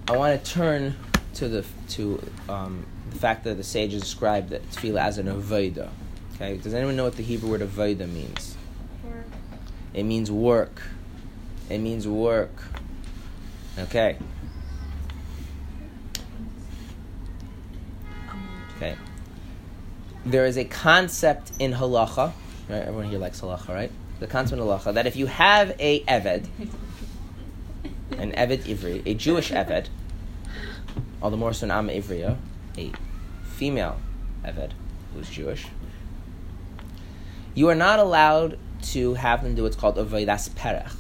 [0.09, 0.97] I want to turn
[1.35, 2.87] to the to um,
[3.19, 5.91] fact that the sages described that tefillah as an avodah.
[6.35, 8.57] Okay, does anyone know what the Hebrew word avodah means?
[9.95, 10.83] It means work.
[11.69, 12.63] It means work.
[13.79, 14.17] Okay.
[18.77, 18.97] Okay.
[20.25, 22.33] There is a concept in halacha.
[22.69, 22.83] Right?
[22.83, 23.93] Everyone here likes halacha, right?
[24.21, 26.47] the concept in halacha that if you have a eved,
[28.13, 29.87] an eved ivri, a Jewish eved,
[31.23, 32.37] all the more so an amah ivriyah,
[32.77, 32.93] a
[33.59, 33.97] female
[34.45, 34.71] eved
[35.13, 35.67] who's Jewish,
[37.55, 38.59] you are not allowed
[38.95, 40.95] to have them do what's called avodas perech.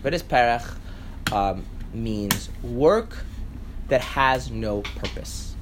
[0.00, 0.66] Avodas perech
[1.32, 3.24] um, means work
[3.88, 5.54] that has no purpose.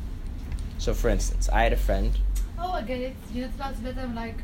[0.78, 2.16] So, for instance, I had a friend.
[2.58, 3.16] Oh, I get it.
[3.32, 4.38] You're not allowed to let them like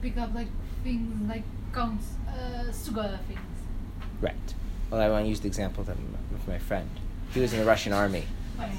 [0.00, 0.48] pick up like
[0.82, 1.44] things like
[1.74, 3.40] counts, uh, sugar things.
[4.22, 4.54] Right.
[4.90, 6.88] Well, I want to use the example of, my friend.
[7.34, 8.24] He was in the Russian army.
[8.58, 8.72] Right.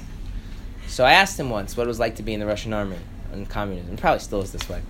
[0.90, 2.96] So I asked him once what it was like to be in the Russian army
[3.32, 3.96] in communism.
[3.96, 4.82] Probably still is this way.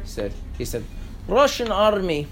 [0.00, 0.84] He said, he said,
[1.26, 2.28] Russian army.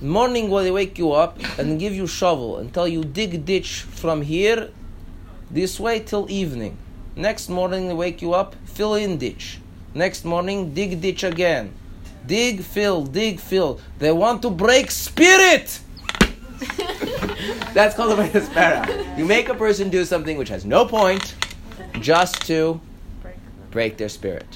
[0.00, 3.82] Morning will they wake you up and give you shovel and tell you dig ditch
[3.82, 4.70] from here
[5.50, 6.78] this way till evening.
[7.16, 9.58] Next morning they wake you up, fill in ditch.
[9.92, 11.74] Next morning dig ditch again.
[12.26, 13.78] Dig, fill, dig, fill.
[13.98, 15.80] They want to break spirit.
[17.74, 19.18] That's called a Vaydaspera.
[19.18, 21.34] You make a person do something which has no point
[22.00, 22.80] just to
[23.70, 24.46] break their spirit.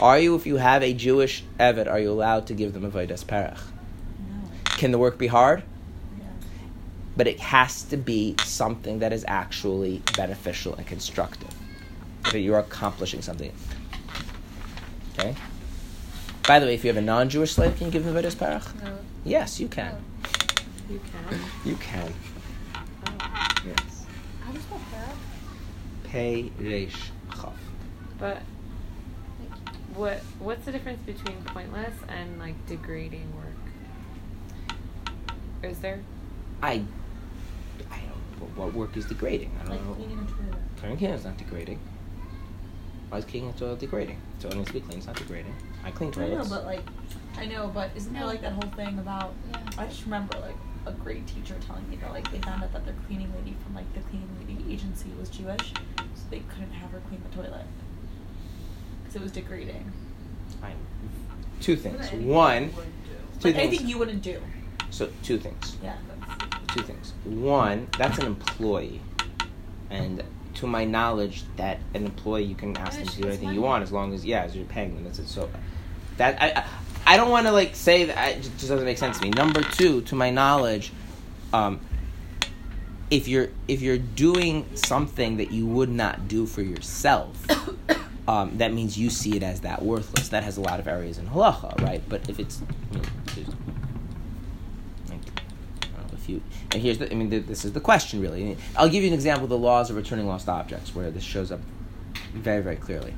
[0.00, 2.90] Are you, if you have a Jewish Eved, are you allowed to give them a
[2.90, 3.60] Vaydas Perach?
[4.78, 5.64] Can the work be hard?
[7.16, 11.52] But it has to be something that is actually beneficial and constructive.
[12.30, 13.52] That you're accomplishing something.
[15.14, 15.34] Okay?
[16.46, 18.22] By the way, if you have a non Jewish slave, can you give them a
[18.22, 18.82] Vaydas Perach?
[18.84, 18.98] No.
[19.24, 19.96] Yes, you can.
[20.88, 21.40] You can.
[21.64, 22.14] You can.
[22.74, 24.06] Oh, yes.
[24.40, 25.08] How do you spell para?
[26.10, 27.54] Pei Reish Chaf.
[28.18, 28.38] But
[29.94, 33.54] what what's the difference between pointless and like degrading work?
[35.70, 36.00] Is there?
[36.62, 36.82] I,
[37.90, 38.40] I don't.
[38.56, 39.50] What, what work is degrading?
[39.60, 39.94] I don't Like know.
[39.94, 40.62] cleaning a toilet.
[40.78, 41.78] Cleaning cans is not degrading.
[43.08, 44.18] Why is cleaning a toilet degrading?
[44.40, 44.98] Toilet needs to be clean.
[44.98, 45.54] It's not degrading.
[45.84, 46.30] I clean toilets.
[46.30, 46.50] I know, toilets.
[46.50, 46.82] but like,
[47.36, 49.34] I know, but isn't there like that whole thing about?
[49.50, 49.60] Yeah.
[49.78, 50.54] I just remember like
[50.88, 53.74] a great teacher telling me that like they found out that their cleaning lady from
[53.74, 55.72] like the cleaning lady agency was Jewish,
[56.14, 57.66] so they couldn't have her clean the toilet
[59.02, 59.92] because it was degrading.
[60.62, 60.72] I,
[61.60, 62.10] two things.
[62.12, 63.56] One, two Like things.
[63.56, 64.40] anything you wouldn't do.
[64.90, 65.76] so two things.
[65.82, 65.96] Yeah.
[66.74, 67.12] Two things.
[67.24, 69.00] One, that's an employee,
[69.90, 70.22] and
[70.54, 73.82] to my knowledge, that an employee you can ask them to do anything you want
[73.82, 75.04] as long as yeah, as you're paying them.
[75.04, 75.28] That's it.
[75.28, 75.48] So
[76.18, 76.64] that I
[77.06, 79.30] I, don't want to like say that it just doesn't make sense to me.
[79.30, 80.92] Number two, to my knowledge,
[81.52, 81.80] um,
[83.10, 87.36] if you're if you're doing something that you would not do for yourself,
[88.28, 90.28] um, that means you see it as that worthless.
[90.28, 92.02] That has a lot of areas in halacha, right?
[92.08, 92.60] But if it's
[92.92, 93.52] you know,
[96.12, 96.42] if you
[96.72, 98.56] and here's the I mean th- this is the question really.
[98.76, 101.50] I'll give you an example of the laws of returning lost objects where this shows
[101.50, 101.60] up
[102.34, 103.14] very very clearly.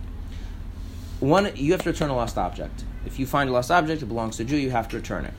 [1.19, 2.85] One, you have to return a lost object.
[3.07, 4.57] If you find a lost object, it belongs to a Jew.
[4.57, 5.35] You have to return it.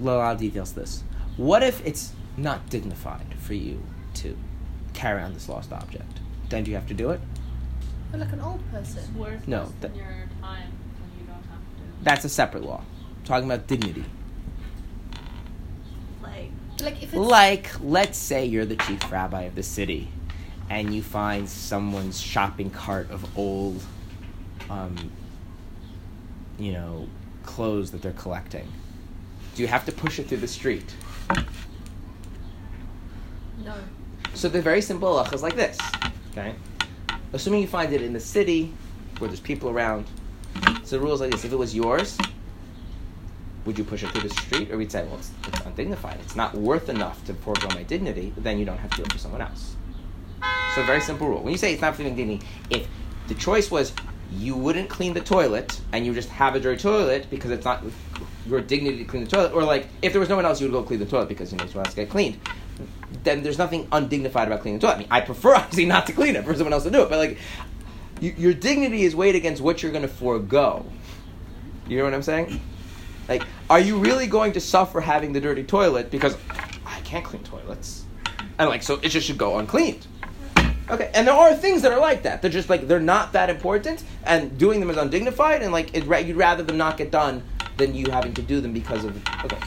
[0.00, 0.72] A lot of details.
[0.72, 1.02] to This.
[1.36, 3.82] What if it's not dignified for you
[4.14, 4.36] to
[4.94, 6.20] carry on this lost object?
[6.48, 7.20] Then do you have to do it?
[8.10, 8.98] But like an old person.
[8.98, 10.06] It's worth No, less that- your
[10.40, 10.70] time
[11.00, 12.04] when you don't have to.
[12.04, 12.82] That's a separate law.
[13.18, 14.04] I'm talking about dignity.
[16.22, 20.08] Like Like if it's Like, let's say you're the chief rabbi of the city,
[20.70, 23.82] and you find someone's shopping cart of old,
[24.68, 25.10] um,
[26.58, 27.08] you know,
[27.42, 28.70] clothes that they're collecting.
[29.54, 30.94] Do you have to push it through the street?
[33.64, 33.74] no.
[34.34, 35.78] So the very simple halacha is like this.
[36.32, 36.54] Okay,
[37.32, 38.72] assuming you find it in the city
[39.18, 40.06] where there's people around.
[40.84, 42.18] So the rule is like this: if it was yours,
[43.64, 46.18] would you push it through the street, or we'd say, well, it's, it's undignified.
[46.20, 48.32] It's not worth enough to forego my dignity.
[48.36, 49.76] Then you don't have to do it for someone else.
[50.78, 51.42] So very simple rule.
[51.42, 52.86] When you say it's not for dignity, if
[53.26, 53.92] the choice was
[54.30, 57.82] you wouldn't clean the toilet and you just have a dirty toilet because it's not
[58.46, 60.68] your dignity to clean the toilet, or like if there was no one else, you
[60.68, 62.38] would go clean the toilet because you know someone else get cleaned.
[63.24, 64.94] Then there's nothing undignified about cleaning the toilet.
[64.94, 67.08] I mean, I prefer obviously not to clean it for someone else to do it,
[67.08, 67.38] but like
[68.20, 70.86] you, your dignity is weighed against what you're going to forego.
[71.88, 72.60] You know what I'm saying?
[73.28, 76.36] Like, are you really going to suffer having the dirty toilet because
[76.86, 78.04] I can't clean toilets,
[78.60, 80.06] and like so it just should go uncleaned?
[80.90, 82.40] Okay, and there are things that are like that.
[82.40, 86.04] They're just like they're not that important, and doing them is undignified, and like it,
[86.26, 87.42] you'd rather them not get done
[87.76, 89.58] than you having to do them because of okay.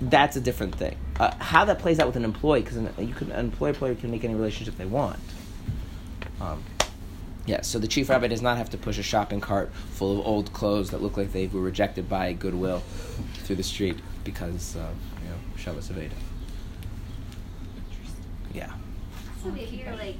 [0.00, 0.96] That's a different thing.
[1.18, 4.24] Uh, how that plays out with an employee, because you can an employer can make
[4.24, 5.18] any relationship they want.
[6.40, 6.62] Um,
[7.46, 10.26] yeah, so the chief rabbi does not have to push a shopping cart full of
[10.26, 12.82] old clothes that look like they were rejected by Goodwill
[13.44, 16.12] through the street because of you know Hashavas Aveidah.
[19.44, 19.62] Yeah.
[19.62, 20.16] If you're like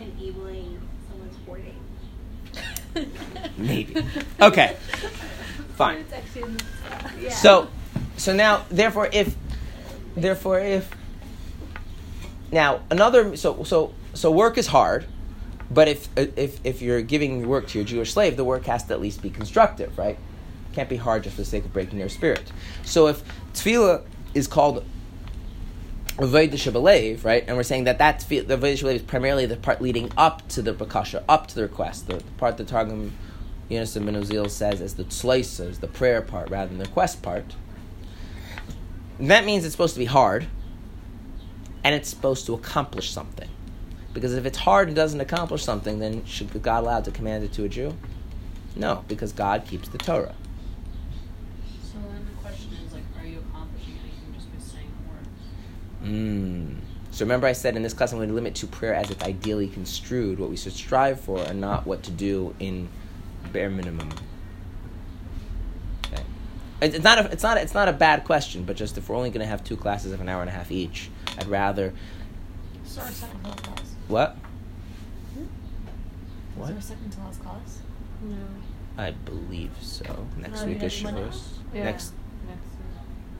[0.00, 1.74] enabling someone's hoarding,
[3.58, 4.04] Maybe.
[4.40, 4.76] Okay.
[5.76, 5.98] Fine.
[5.98, 6.64] It's actually in the-
[7.20, 7.30] yeah.
[7.30, 7.68] So,
[8.16, 9.34] so now, therefore, if,
[10.16, 10.88] therefore, if,
[12.52, 15.06] now another, so so so work is hard,
[15.70, 18.94] but if if if you're giving work to your Jewish slave, the work has to
[18.94, 20.16] at least be constructive, right?
[20.72, 22.52] Can't be hard just for the sake of breaking their spirit.
[22.84, 24.04] So if tefillah
[24.34, 24.84] is called
[26.16, 27.44] Avodah Shebalev, right?
[27.46, 30.72] And we're saying that that the Avodah is primarily the part leading up to the
[30.72, 33.12] bakasha, up to the request, the, the part that Targum
[33.70, 37.22] Yonasan Ben Uziel says as the tzloisa, as the prayer part rather than the request
[37.22, 37.56] part.
[39.18, 40.46] That means it's supposed to be hard,
[41.82, 43.48] and it's supposed to accomplish something.
[44.12, 47.52] Because if it's hard and doesn't accomplish something, then should God allow to command it
[47.54, 47.96] to a Jew?
[48.76, 50.34] No, because God keeps the Torah.
[51.82, 55.26] So then the question is like, are you accomplishing anything just by saying the word?
[56.04, 56.76] Mm.
[57.10, 59.22] So remember, I said in this class I'm going to limit to prayer as it's
[59.22, 62.88] ideally construed, what we should strive for, and not what to do in
[63.52, 64.10] bare minimum.
[66.06, 66.22] Okay.
[66.82, 69.30] It's not a, it's not it's not a bad question, but just if we're only
[69.30, 71.92] going to have two classes of an hour and a half each, I'd rather
[72.84, 73.94] Is there a second to last class?
[74.08, 74.36] what?
[75.36, 75.46] Is
[76.56, 76.68] What?
[76.68, 77.78] there a second to last class?
[78.22, 78.36] No.
[78.98, 80.26] I believe so.
[80.36, 81.42] Next No, week is have Shavuos.
[81.72, 81.84] Yeah.
[81.84, 82.12] Next
[82.48, 82.62] Next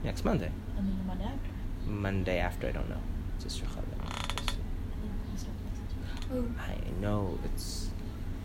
[0.03, 0.51] next Monday.
[0.77, 1.49] And then the Monday after?
[1.85, 3.01] Monday after I don't know.
[3.41, 3.77] Just Shachar.
[3.77, 3.99] And then
[5.31, 5.55] we start
[6.29, 6.51] classes.
[6.59, 7.89] I know it's.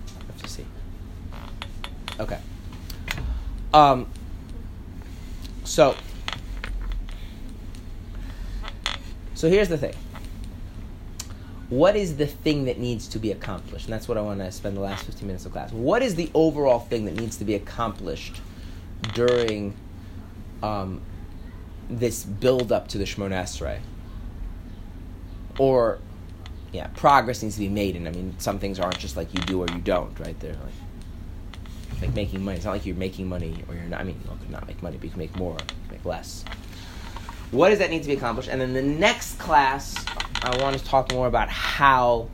[0.09, 0.67] I have to see.
[2.19, 2.39] Okay.
[3.73, 4.07] Um.
[5.65, 5.95] So.
[9.35, 9.95] So here's the thing.
[11.71, 13.87] What is the thing that needs to be accomplished?
[13.87, 15.71] And that's what I want to spend the last 15 minutes of class.
[15.71, 18.41] What is the overall thing that needs to be accomplished
[19.15, 19.75] during
[20.65, 21.01] um,
[21.91, 23.81] this build up to the Shemona Esrei?
[25.59, 25.99] Or
[26.73, 29.41] yeah, progress needs to be made, and I mean, some things aren't just like you
[29.41, 30.39] do or you don't, right?
[30.39, 30.73] They're like
[32.01, 32.57] like making money.
[32.57, 34.01] It's not like you're making money or you're not.
[34.01, 35.57] I mean, you could not make money, but you can make more,
[35.91, 36.45] make less.
[37.51, 38.49] What does that need to be accomplished?
[38.49, 39.95] And then the next class,
[40.43, 42.29] I want to talk more about how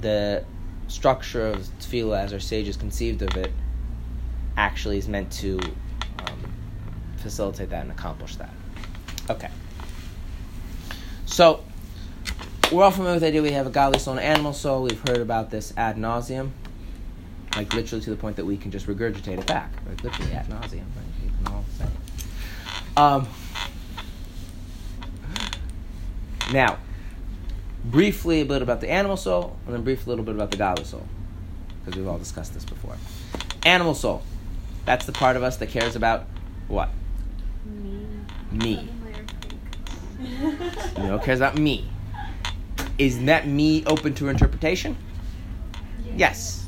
[0.00, 0.44] the
[0.88, 3.52] structure of tefillah, as our sages conceived of it,
[4.56, 5.60] actually is meant to
[7.16, 8.52] facilitate that and accomplish that.
[9.28, 9.50] Okay.
[11.26, 11.64] So,
[12.72, 14.82] we're all familiar with the idea we have a godly soul and an animal soul.
[14.82, 16.50] We've heard about this ad nauseum,
[17.54, 20.48] like literally to the point that we can just regurgitate it back, like literally ad
[20.48, 20.72] nauseum.
[20.72, 21.24] Right?
[21.24, 21.84] You can all say.
[21.84, 22.98] it.
[22.98, 23.28] Um,
[26.52, 26.78] now,
[27.84, 30.56] briefly a bit about the animal soul, and then briefly a little bit about the
[30.56, 31.06] godly soul,
[31.84, 32.96] because we've all discussed this before.
[33.64, 34.22] Animal soul,
[34.84, 36.26] that's the part of us that cares about
[36.68, 36.88] what?
[38.50, 38.88] Me.
[40.18, 41.90] You know, cares about me.
[42.98, 44.96] Is that me open to interpretation?
[46.14, 46.66] Yes.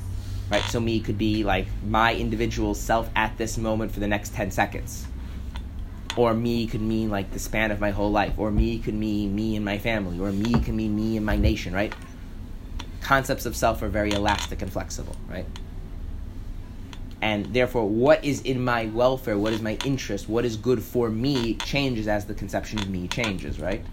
[0.50, 4.34] Right, so me could be like my individual self at this moment for the next
[4.34, 5.06] 10 seconds.
[6.16, 8.34] Or me could mean like the span of my whole life.
[8.38, 10.18] Or me could mean me and my family.
[10.18, 11.94] Or me could mean me and my nation, right?
[13.00, 15.46] Concepts of self are very elastic and flexible, right?
[17.20, 21.10] And therefore, what is in my welfare, what is my interest, what is good for
[21.10, 23.84] me changes as the conception of me changes, right?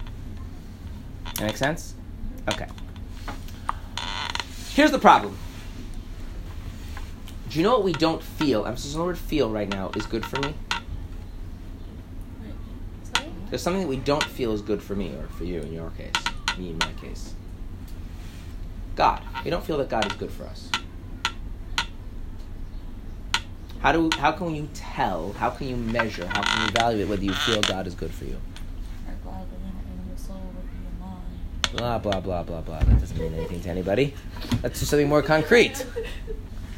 [1.36, 1.96] That make sense?
[2.48, 2.68] Okay.
[4.70, 5.38] Here's the problem.
[7.50, 8.66] Do you know what we don't feel?
[8.66, 10.54] I'm just the word feel right now is good for me.
[13.50, 15.92] There's something that we don't feel is good for me or for you in your
[15.92, 16.12] case,
[16.58, 17.34] me in my case.
[18.96, 19.22] God.
[19.44, 20.70] We don't feel that God is good for us.
[23.86, 25.34] How do how can you tell?
[25.34, 26.26] How can you measure?
[26.26, 28.42] How can you evaluate whether you feel God is good for you?
[29.08, 31.78] Are glad that an animal soul would be in line.
[31.78, 32.80] Blah blah blah blah blah.
[32.80, 34.16] That doesn't mean anything to anybody.
[34.64, 35.86] Let's do something more concrete.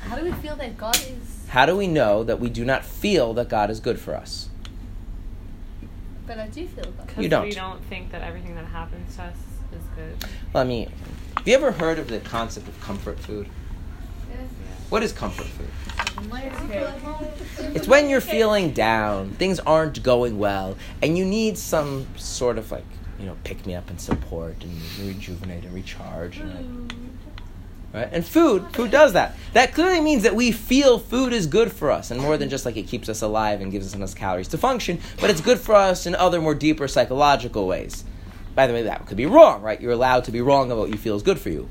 [0.02, 1.46] How do we feel that God is?
[1.48, 4.50] How do we know that we do not feel that God is good for us?
[6.26, 7.24] But I do feel God.
[7.24, 7.44] You don't.
[7.44, 9.36] we don't think that everything that happens to us
[9.72, 10.30] is good.
[10.52, 10.92] Well, I mean,
[11.38, 13.48] have you ever heard of the concept of comfort food?
[14.90, 15.68] What is comfort food?
[17.76, 22.72] It's when you're feeling down, things aren't going well, and you need some sort of
[22.72, 22.86] like,
[23.20, 26.38] you know, pick me up and support and rejuvenate and recharge.
[26.38, 26.98] And, like,
[27.94, 28.10] right?
[28.12, 29.36] And food, food does that.
[29.54, 32.66] That clearly means that we feel food is good for us, and more than just
[32.66, 35.60] like it keeps us alive and gives us enough calories to function, but it's good
[35.60, 38.06] for us in other more deeper psychological ways.
[38.56, 39.80] By the way, that could be wrong, right?
[39.82, 41.68] You're allowed to be wrong about what you feel is good for you.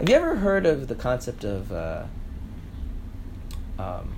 [0.00, 2.04] Have you ever heard of the concept of uh,
[3.78, 4.14] um,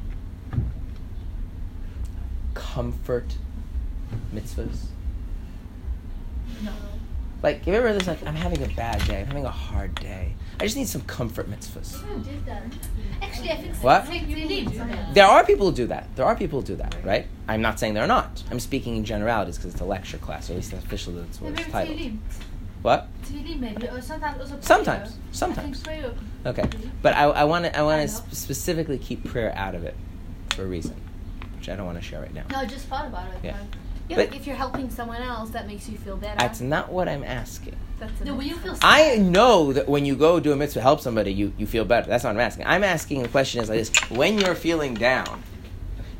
[2.54, 3.34] comfort
[4.32, 4.84] mitzvahs?
[6.62, 6.70] No.
[7.42, 9.96] Like, have you ever this like, I'm having a bad day, I'm having a hard
[9.96, 10.34] day.
[10.60, 12.00] I just need some comfort mitzvahs.
[12.22, 12.62] did that.
[13.20, 14.06] Actually, I think What?
[15.14, 16.14] There are people who do that.
[16.14, 17.26] There are people who do that, right?
[17.48, 18.44] I'm not saying there are not.
[18.52, 21.58] I'm speaking in generalities because it's a lecture class, or at least officially that's what
[21.58, 22.12] it's titled.
[22.82, 22.84] Tehillim.
[22.84, 23.08] What?
[23.24, 24.62] Tehillim maybe, or sometimes also prayer.
[24.62, 25.16] Sometimes.
[25.32, 25.82] Sometimes.
[25.82, 26.12] prayer.
[26.44, 26.68] Okay,
[27.02, 29.94] but I, I want to I want to sp- specifically keep prayer out of it
[30.50, 30.96] for a reason,
[31.56, 32.44] which I don't want to share right now.
[32.50, 33.38] No, I just thought about it.
[33.42, 33.56] Yeah.
[34.08, 36.36] Yeah, But- like if you're helping someone else, that makes you feel better.
[36.38, 37.76] That's not what I'm asking.
[38.00, 38.80] That's No, will you feel sad?
[38.82, 41.84] I know that when you go do a mitzvah, to help somebody, you, you feel
[41.84, 42.08] better.
[42.08, 42.66] That's not what I'm asking.
[42.66, 45.44] I'm asking the question is like this: When you're feeling down,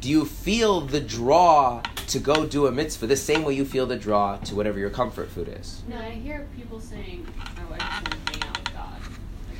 [0.00, 3.86] do you feel the draw to go do a mitzvah the same way you feel
[3.86, 5.82] the draw to whatever your comfort food is?
[5.88, 9.00] No, I hear people saying, "Oh, I just want to hang out with God."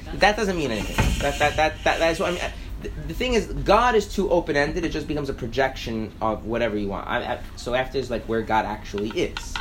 [0.07, 0.97] Like, That doesn't mean anything.
[1.21, 2.43] That that that, that that's what I mean.
[2.83, 4.85] The, the thing is, God is too open ended.
[4.85, 7.07] It just becomes a projection of whatever you want.
[7.09, 9.55] I, I, so after is like where God actually is,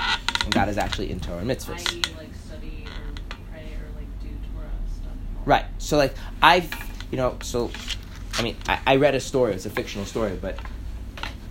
[0.44, 1.91] and God is actually in Torah and mitzvahs.
[1.94, 5.14] i.e., like study or pray or like do Torah stuff.
[5.45, 5.66] Right.
[5.78, 6.72] So like I've
[7.12, 7.70] you know so
[8.34, 9.53] I mean I, I read a story.
[9.53, 10.58] It's a fictional story, but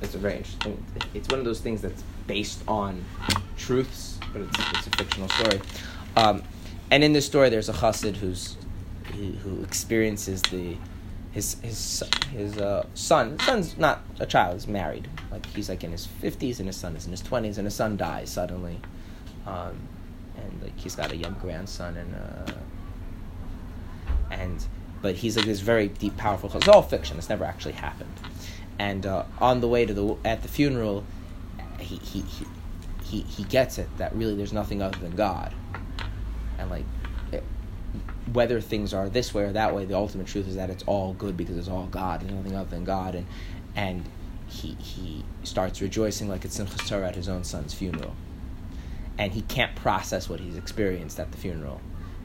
[0.02, 0.84] it's a very interesting.
[1.14, 3.04] It's one of those things that's based on
[3.56, 5.60] truths, but it's it's a fictional story.
[6.16, 6.42] Um,
[6.90, 8.56] and in this story, there's a chassid who's
[9.14, 10.76] who, who experiences the
[11.32, 12.02] his his
[12.32, 13.32] his uh, son.
[13.32, 14.54] His son's not a child.
[14.54, 15.08] He's married.
[15.30, 17.74] Like he's like in his fifties, and his son is in his twenties, and his
[17.74, 18.80] son dies suddenly.
[19.46, 19.78] Um,
[20.36, 22.14] and like he's got a young grandson and.
[22.14, 22.52] Uh,
[24.30, 24.64] and
[25.02, 26.50] but he's like this very deep, powerful.
[26.54, 27.16] It's all fiction.
[27.18, 28.12] It's never actually happened.
[28.80, 31.04] And uh, on the way to the at the funeral,
[31.78, 32.46] he he, he
[33.04, 35.52] he he gets it that really there's nothing other than God,
[36.58, 36.86] and like
[37.30, 37.44] it,
[38.32, 41.12] whether things are this way or that way, the ultimate truth is that it's all
[41.12, 42.22] good because it's all God.
[42.22, 43.26] There's nothing other than God, and
[43.76, 44.08] and
[44.48, 48.14] he he starts rejoicing like it's Simchas Torah at his own son's funeral,
[49.18, 51.82] and he can't process what he's experienced at the funeral,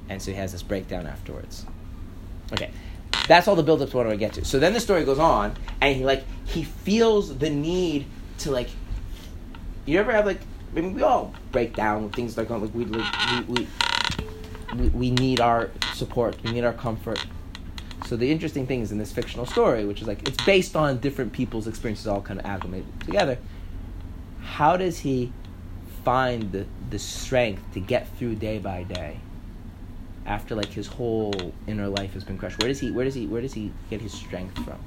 [0.08, 1.66] and so he has this breakdown afterwards.
[2.54, 2.72] Okay,
[3.28, 4.46] that's all the build up to what I get to.
[4.46, 8.06] So then the story goes on, and he like he feels the need
[8.40, 8.70] to like.
[9.86, 10.42] You ever have like?
[10.72, 13.68] I mean, we all break down when things like like we like, we, we
[14.76, 16.38] we we need our support.
[16.44, 17.24] We need our comfort.
[18.06, 21.00] So the interesting thing is in this fictional story, which is like it's based on
[21.00, 23.38] different people's experiences, all kind of amalgamated together.
[24.42, 25.32] How does he
[26.04, 29.20] find the the strength to get through day by day?
[30.26, 32.62] After like his whole inner life has been crushed.
[32.62, 34.80] Where does he where does he where does he get his strength from?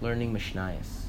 [0.00, 1.02] Learning mishnayos.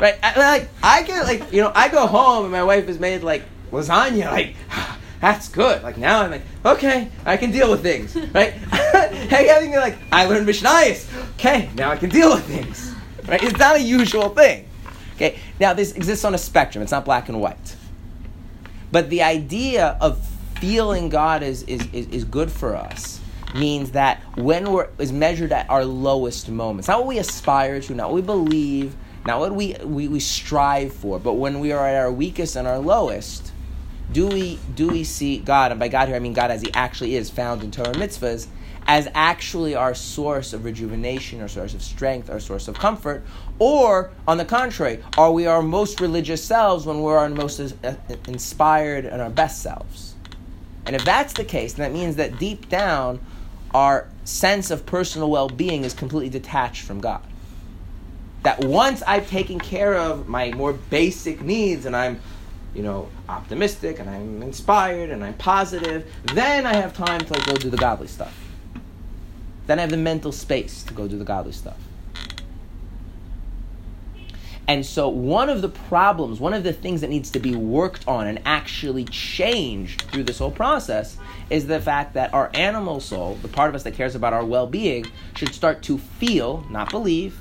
[0.00, 2.98] Right I, like i get like you know i go home and my wife has
[2.98, 4.56] made like lasagna like
[5.20, 5.82] that's good.
[5.82, 8.54] Like now i'm like okay i can deal with things right?
[9.30, 11.06] Hey i think like i learned mishnayos.
[11.34, 12.94] Okay now i can deal with things
[13.28, 13.42] right?
[13.42, 14.69] It's not a usual thing
[15.20, 16.80] Okay, now this exists on a spectrum.
[16.80, 17.76] It's not black and white.
[18.90, 20.26] But the idea of
[20.56, 23.20] feeling God is, is, is, is good for us
[23.54, 27.94] means that when we're is measured at our lowest moments, not what we aspire to,
[27.94, 31.86] not what we believe, not what we, we, we strive for, but when we are
[31.86, 33.52] at our weakest and our lowest,
[34.12, 36.72] do we do we see God, and by God here I mean God as He
[36.72, 38.46] actually is found in Torah mitzvahs,
[38.90, 43.22] as actually our source of rejuvenation, our source of strength, our source of comfort,
[43.60, 47.94] or on the contrary, are we our most religious selves when we're our most uh,
[48.26, 50.16] inspired and our best selves?
[50.86, 53.20] And if that's the case, then that means that deep down,
[53.72, 57.22] our sense of personal well-being is completely detached from God.
[58.42, 62.20] That once I've taken care of my more basic needs and I'm
[62.74, 67.46] you know, optimistic and I'm inspired and I'm positive, then I have time to like,
[67.46, 68.49] go do the godly stuff.
[69.70, 71.76] Then I have the mental space to go do the godly stuff.
[74.66, 78.08] And so, one of the problems, one of the things that needs to be worked
[78.08, 81.16] on and actually changed through this whole process
[81.50, 84.44] is the fact that our animal soul, the part of us that cares about our
[84.44, 85.06] well being,
[85.36, 87.38] should start to feel, not believe,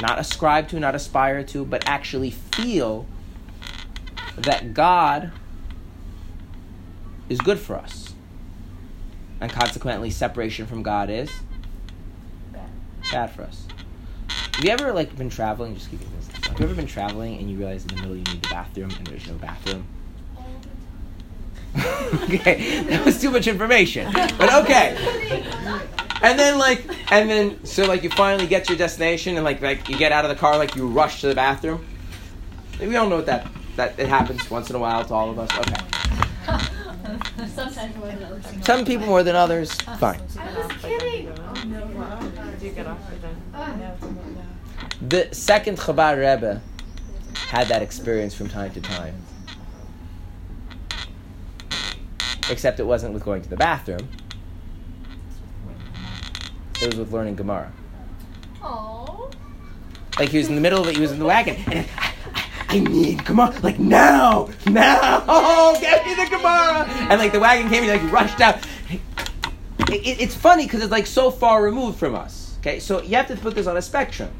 [0.00, 3.04] not ascribe to, not aspire to, but actually feel
[4.38, 5.30] that God
[7.28, 8.13] is good for us.
[9.44, 11.30] And consequently, separation from God is
[13.12, 13.66] bad for us.
[14.54, 15.74] Have you ever like been traveling?
[15.74, 16.46] Just keep it this.
[16.46, 18.90] Have you ever been traveling and you realize in the middle you need the bathroom
[18.96, 19.86] and there's no bathroom?
[22.24, 24.10] okay, that was too much information.
[24.14, 24.96] But okay.
[26.22, 29.60] And then like, and then so like you finally get to your destination and like
[29.60, 31.84] like you get out of the car like you rush to the bathroom.
[32.80, 33.46] We all know what that
[33.76, 35.50] that it happens once in a while to all of us.
[35.58, 36.30] Okay.
[37.04, 38.44] Sometimes more than others.
[38.62, 39.72] Some people more than others.
[39.72, 40.20] Fine.
[40.38, 41.26] I was kidding.
[41.26, 43.36] Do oh, you get off or then?
[43.54, 44.14] Uh, oh,
[45.08, 46.60] the second Chabad Rebbe
[47.48, 49.14] had that experience from time to time.
[52.50, 54.08] Except it wasn't with going to the bathroom.
[56.80, 57.72] It was with learning Gemara.
[58.60, 59.32] Aww.
[60.18, 62.13] Like he was in the middle of it, he was in the wagon, and ah,
[62.74, 67.84] I, need Gemara, like now, now, get me the Gemara, and like the wagon came,
[67.84, 68.56] he like rushed out.
[68.90, 69.00] It,
[69.92, 72.56] it- it's funny because it's like so far removed from us.
[72.60, 74.30] Okay, so you have to put this on a spectrum.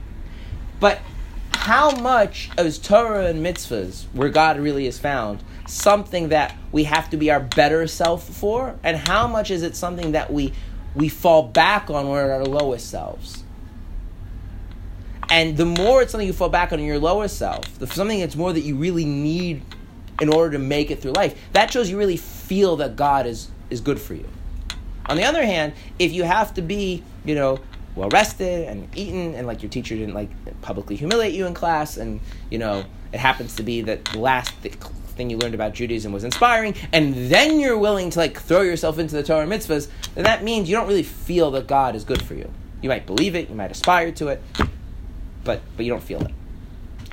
[0.80, 1.00] But
[1.52, 7.08] how much is Torah and mitzvahs, where God really is found, something that we have
[7.10, 10.52] to be our better self for, and how much is it something that we
[10.96, 13.43] we fall back on when we're at our lowest selves?
[15.30, 18.20] And the more it's something you fall back on in your lower self, the something
[18.20, 19.62] that's more that you really need
[20.20, 23.48] in order to make it through life, that shows you really feel that God is,
[23.70, 24.28] is good for you.
[25.06, 27.58] On the other hand, if you have to be, you know,
[27.94, 30.30] well rested and eaten, and like your teacher didn't like
[30.62, 32.20] publicly humiliate you in class, and
[32.50, 34.74] you know it happens to be that the last th-
[35.14, 38.98] thing you learned about Judaism was inspiring, and then you're willing to like throw yourself
[38.98, 42.22] into the Torah mitzvahs, then that means you don't really feel that God is good
[42.22, 42.50] for you.
[42.82, 44.42] You might believe it, you might aspire to it,
[45.44, 46.32] but but you don't feel it.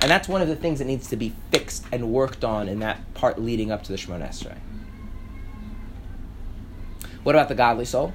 [0.00, 2.80] And that's one of the things that needs to be fixed and worked on in
[2.80, 4.58] that part leading up to the Shemona Esrei.
[7.22, 8.12] What about the godly soul?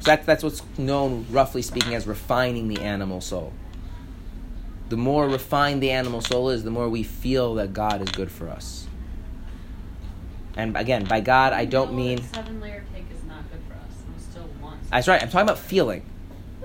[0.00, 3.52] So that's, that's what's known, roughly speaking, as refining the animal soul.
[4.88, 8.30] The more refined the animal soul is, the more we feel that God is good
[8.30, 8.86] for us.
[10.56, 12.22] And again, by God, I don't mean.
[12.22, 13.92] seven layer cake is not good for us.
[14.14, 14.78] We still want.
[14.90, 16.04] That's right, I'm talking about feeling.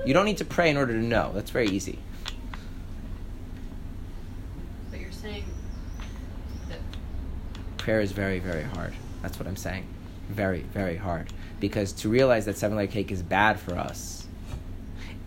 [0.06, 1.32] You don't need to pray in order to know.
[1.34, 2.00] That's very easy.
[4.92, 5.46] But you're saying
[6.68, 6.80] that
[7.90, 8.94] prayer is very, very hard.
[9.24, 9.84] That's what I'm saying.
[10.30, 11.34] Very, very hard.
[11.60, 14.28] Because to realize that seven layer cake is bad for us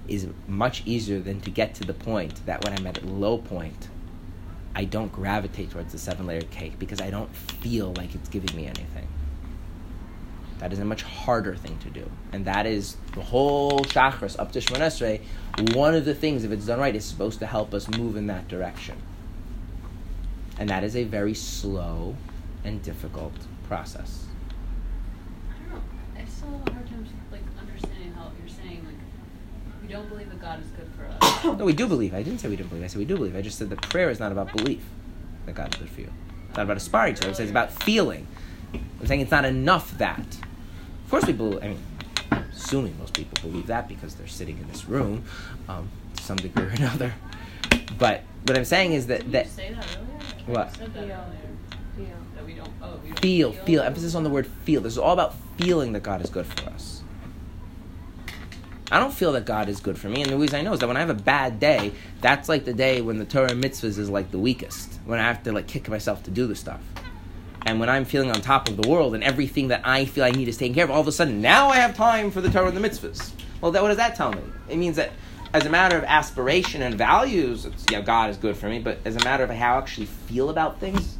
[0.06, 3.38] is much easier than to get to the point that when I'm at a low
[3.38, 3.88] point,
[4.76, 8.54] I don't gravitate towards the seven layer cake because I don't feel like it's giving
[8.54, 9.08] me anything.
[10.60, 12.08] That is a much harder thing to do.
[12.30, 15.74] And that is the whole Shachris up to Shemona Esrei.
[15.74, 18.28] One of the things, if it's done right, is supposed to help us move in
[18.28, 19.02] that direction.
[20.60, 22.14] And that is a very slow
[22.64, 23.32] and difficult
[23.68, 24.26] process.
[25.50, 25.82] I don't know.
[26.16, 28.96] I still have a hard time like understanding how you're saying like
[29.82, 31.44] we don't believe that God is good for us.
[31.58, 32.14] No, we do believe.
[32.14, 32.84] I didn't say we didn't believe.
[32.84, 33.34] I said we do believe.
[33.36, 34.84] I just said that prayer is not about belief
[35.46, 36.12] that God is good for you.
[36.48, 37.40] It's not about aspiring to it.
[37.40, 38.26] It's about feeling.
[38.72, 40.20] I'm saying it's not enough that.
[41.04, 41.62] Of course, we believe.
[41.62, 41.78] I mean,
[42.52, 45.24] assuming most people believe that because they're sitting in this room
[45.68, 47.12] um, to some degree or another.
[47.98, 50.16] But what I'm saying is that Did that you say that earlier?
[50.18, 50.76] I thought you What?
[52.46, 52.46] Said that Feel.
[52.46, 52.46] Feel.
[52.46, 52.72] We don't.
[52.82, 53.82] Oh, feel, feel.
[53.82, 54.80] Emphasis on the word feel.
[54.80, 57.02] This is all about feeling that God is good for us.
[58.90, 60.80] I don't feel that God is good for me, and the reason I know is
[60.80, 63.64] that when I have a bad day, that's like the day when the Torah and
[63.64, 65.00] mitzvahs is like the weakest.
[65.06, 66.80] When I have to like kick myself to do the stuff.
[67.64, 70.30] And when I'm feeling on top of the world and everything that I feel I
[70.30, 72.50] need is taken care of, all of a sudden now I have time for the
[72.50, 73.30] Torah and the mitzvahs.
[73.60, 74.42] Well, that, what does that tell me?
[74.68, 75.12] It means that
[75.54, 78.98] as a matter of aspiration and values, it's, yeah, God is good for me, but
[79.04, 81.18] as a matter of how I actually feel about things,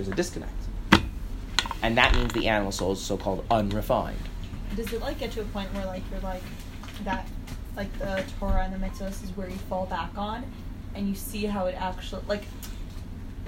[0.00, 0.52] there's a disconnect.
[1.82, 4.16] And that means the animal soul is so called unrefined.
[4.76, 6.42] Does it like get to a point where like you're like
[7.04, 7.28] that,
[7.76, 10.44] like the Torah and the mitzvahs is where you fall back on,
[10.94, 12.44] and you see how it actually like,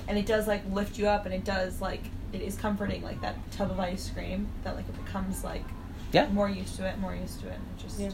[0.09, 2.03] and it does like lift you up, and it does like
[2.33, 5.65] it is comforting, like that tub of ice cream that like it becomes like
[6.13, 6.29] Yeah.
[6.29, 8.11] more used to it, more used to it, and just Yeah.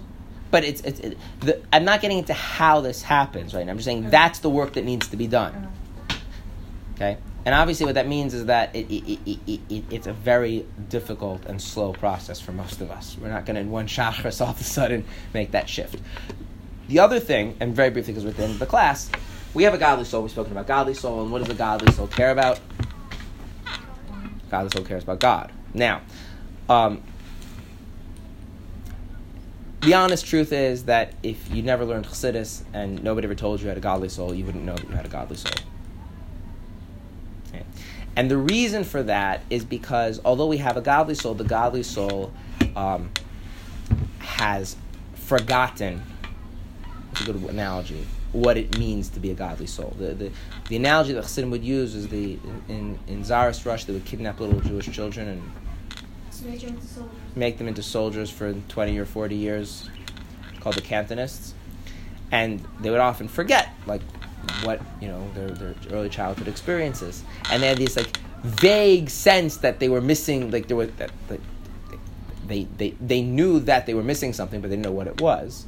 [0.51, 3.69] But it's, it's it, the, I'm not getting into how this happens, right?
[3.69, 4.11] I'm just saying Okay.
[4.11, 5.55] that's the work that needs to be done.
[5.55, 6.15] Uh,
[6.95, 7.17] Okay?
[7.49, 10.67] And obviously, what that means is that it, it, it, it, it, it's a very
[10.91, 13.17] difficult and slow process for most of us.
[13.19, 15.99] We're not going to, in one Shachris, all of a sudden make that shift.
[16.89, 19.11] The other thing, and very briefly because we're at the end of the class,
[19.55, 20.21] we have a godly soul.
[20.21, 22.61] We've spoken about godly soul, and what does a godly soul care about?
[24.51, 25.51] Godly soul cares about God.
[25.73, 26.03] Now,
[26.69, 27.03] um,
[29.81, 33.65] the honest truth is that if you never learned Chassidus and nobody ever told you
[33.65, 35.55] you had a godly soul, you wouldn't know that you had a godly soul.
[38.17, 41.83] And the reason for that is because although we have a godly soul, the godly
[41.83, 42.33] soul
[42.75, 43.11] um,
[44.19, 44.77] has
[45.15, 46.03] forgotten,
[47.13, 49.95] it's a good analogy, what it means to be a godly soul.
[49.99, 50.31] The, the,
[50.69, 54.41] the analogy that Chassidim would use is the, in, in Tsarist Russia, they would kidnap
[54.41, 55.43] little Jewish children and
[56.31, 57.17] So make them into soldiers.
[57.37, 59.89] make them into soldiers for 20 or 40 years
[60.61, 61.53] called the cantonists
[62.31, 64.03] and they would often forget like
[64.63, 69.59] what you know their, their early childhood experiences and they had this like vague sense
[69.59, 71.41] that they were missing like there was that, that
[72.47, 75.21] they, they they knew that they were missing something but they didn't know what it
[75.21, 75.67] was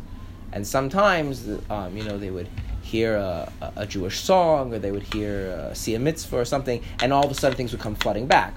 [0.53, 2.49] And sometimes, um, you know, they would
[2.83, 6.83] hear a, a, Jewish song or they would hear uh, see a mitzvah or something,
[7.01, 8.55] and all of a sudden things would come flooding back.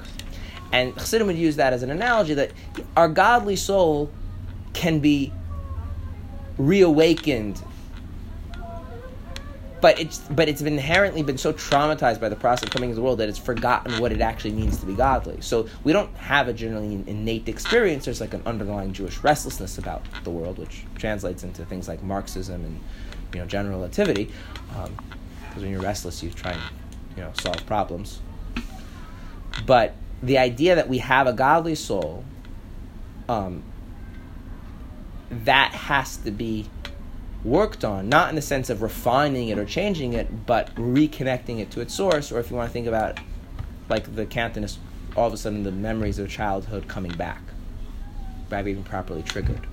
[0.71, 2.51] And Chassidim would use that as an analogy that
[2.97, 4.09] our godly soul
[4.73, 5.31] can be
[6.57, 7.61] reawakened
[9.84, 13.01] but it's but it's inherently been so traumatized by the process of coming into the
[13.01, 15.41] world that it's forgotten what it actually means to be godly.
[15.41, 18.05] So we don't have a generally innate experience.
[18.05, 22.64] There's like an underlying Jewish restlessness about the world, which translates into things like Marxism
[22.64, 22.80] and
[23.34, 24.31] you know general relativity.
[24.69, 26.61] Because um, when you're restless, you try and
[27.18, 28.22] you know solve problems.
[29.65, 32.23] But the idea that we have a godly soul,
[33.27, 33.61] um,
[35.30, 36.69] that has to be
[37.44, 41.70] worked on, not in the sense of refining it or changing it, but reconnecting it
[41.72, 43.20] to its source, or if you want to think about
[43.90, 44.80] like the Cantonist,
[45.15, 47.41] all of a sudden the memories of childhood coming back
[48.49, 49.68] by even properly triggered.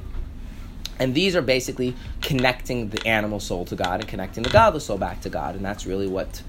[0.99, 4.99] And these are basically connecting the animal soul to God and connecting the godless soul
[4.99, 5.55] back to God.
[5.55, 6.43] And that's really what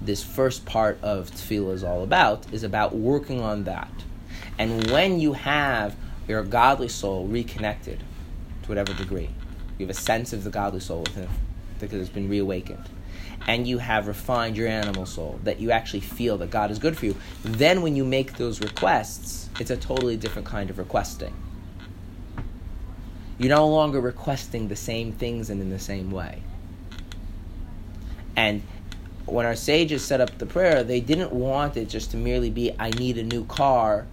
[0.00, 3.92] this first part of tefillah is all about, is about working on that.
[4.58, 8.02] And when you have your godly soul reconnected
[8.62, 9.28] to whatever degree,
[9.80, 11.28] you have a sense of the godly soul within
[11.78, 12.88] because it's been reawakened.
[13.46, 16.96] And you have refined your animal soul, that you actually feel that God is good
[16.98, 17.16] for you.
[17.42, 21.34] Then, when you make those requests, it's a totally different kind of requesting.
[23.38, 26.42] You're no longer requesting the same things and in the same way.
[28.36, 28.62] And
[29.24, 32.72] when our sages set up the prayer, they didn't want it just to merely be,
[32.78, 34.06] I need a new car.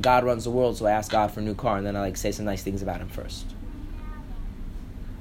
[0.00, 2.00] God runs the world, so I ask God for a new car, and then I
[2.00, 3.46] like say some nice things about him first.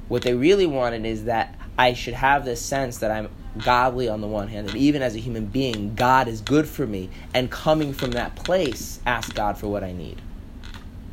[0.07, 4.21] What they really wanted is that I should have this sense that I'm godly on
[4.21, 7.51] the one hand, and even as a human being, God is good for me, and
[7.51, 10.21] coming from that place, ask God for what I need.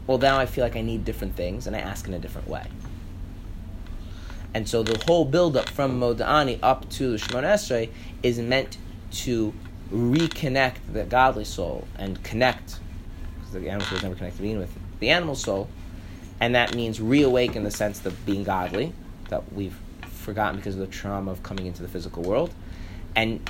[0.07, 2.49] Well, now I feel like I need different things, and I ask in a different
[2.49, 2.67] way.
[4.53, 7.91] And so the whole build-up from Modeh Ani up to the Shemona Esrei
[8.23, 8.79] is meant
[9.13, 9.53] to
[9.93, 12.79] reconnect the godly soul and connect,
[13.39, 15.69] because the animal soul is never connected with, the animal soul
[16.41, 18.93] and that means reawaken the sense of being godly
[19.29, 22.53] that we've forgotten because of the trauma of coming into the physical world,
[23.15, 23.49] and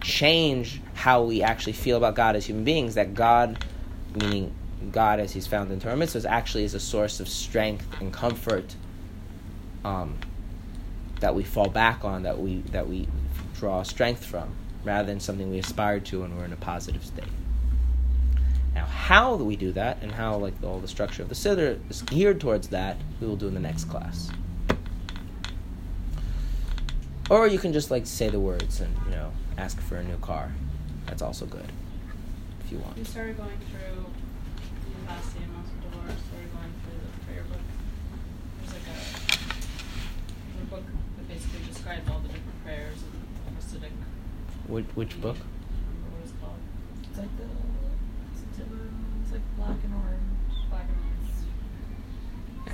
[0.00, 2.94] change how we actually feel about God as human beings.
[2.94, 3.64] That God,
[4.14, 4.52] meaning
[4.90, 8.74] God as He's found in Torah mitzvahs, actually is a source of strength and comfort
[9.84, 10.18] um,
[11.20, 13.08] that we fall back on, that we that we
[13.54, 14.54] draw strength from,
[14.84, 17.24] rather than something we aspire to when we're in a positive state.
[18.74, 22.02] Now, how we do that and how like all the structure of the siddur is
[22.02, 24.30] geared towards that, we will do in the next class.
[27.30, 30.16] Or you can just like say the words and you know ask for a new
[30.18, 30.52] car.
[31.06, 31.66] That's also good
[32.64, 32.96] if you want.
[32.96, 37.60] We started going through the Basti and also Dolores started going through the prayer book.
[38.60, 38.98] There's like a,
[40.52, 40.84] there's a book
[41.16, 43.92] that basically describes all the different prayers and Hasidic.
[44.68, 45.36] Which, which book?
[45.36, 45.48] I don't
[45.88, 46.60] remember what it's called.
[47.08, 47.61] It's like the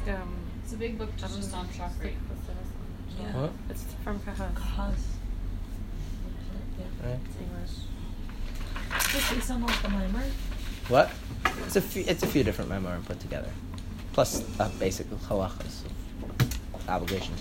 [0.08, 0.34] um.
[0.64, 2.10] It's a big book just, just on chakra.
[3.18, 3.40] Yeah.
[3.40, 3.52] What?
[3.70, 4.52] It's from Kehos.
[4.52, 4.94] Kehos.
[6.78, 7.08] Yeah.
[7.08, 7.18] Right.
[7.24, 9.38] It's English.
[9.38, 9.88] Is some off the?
[10.88, 11.10] What?
[11.66, 12.04] It's a few.
[12.06, 13.50] It's a few different memoirs put together,
[14.12, 15.82] plus a basic halachas,
[16.88, 17.40] obligations.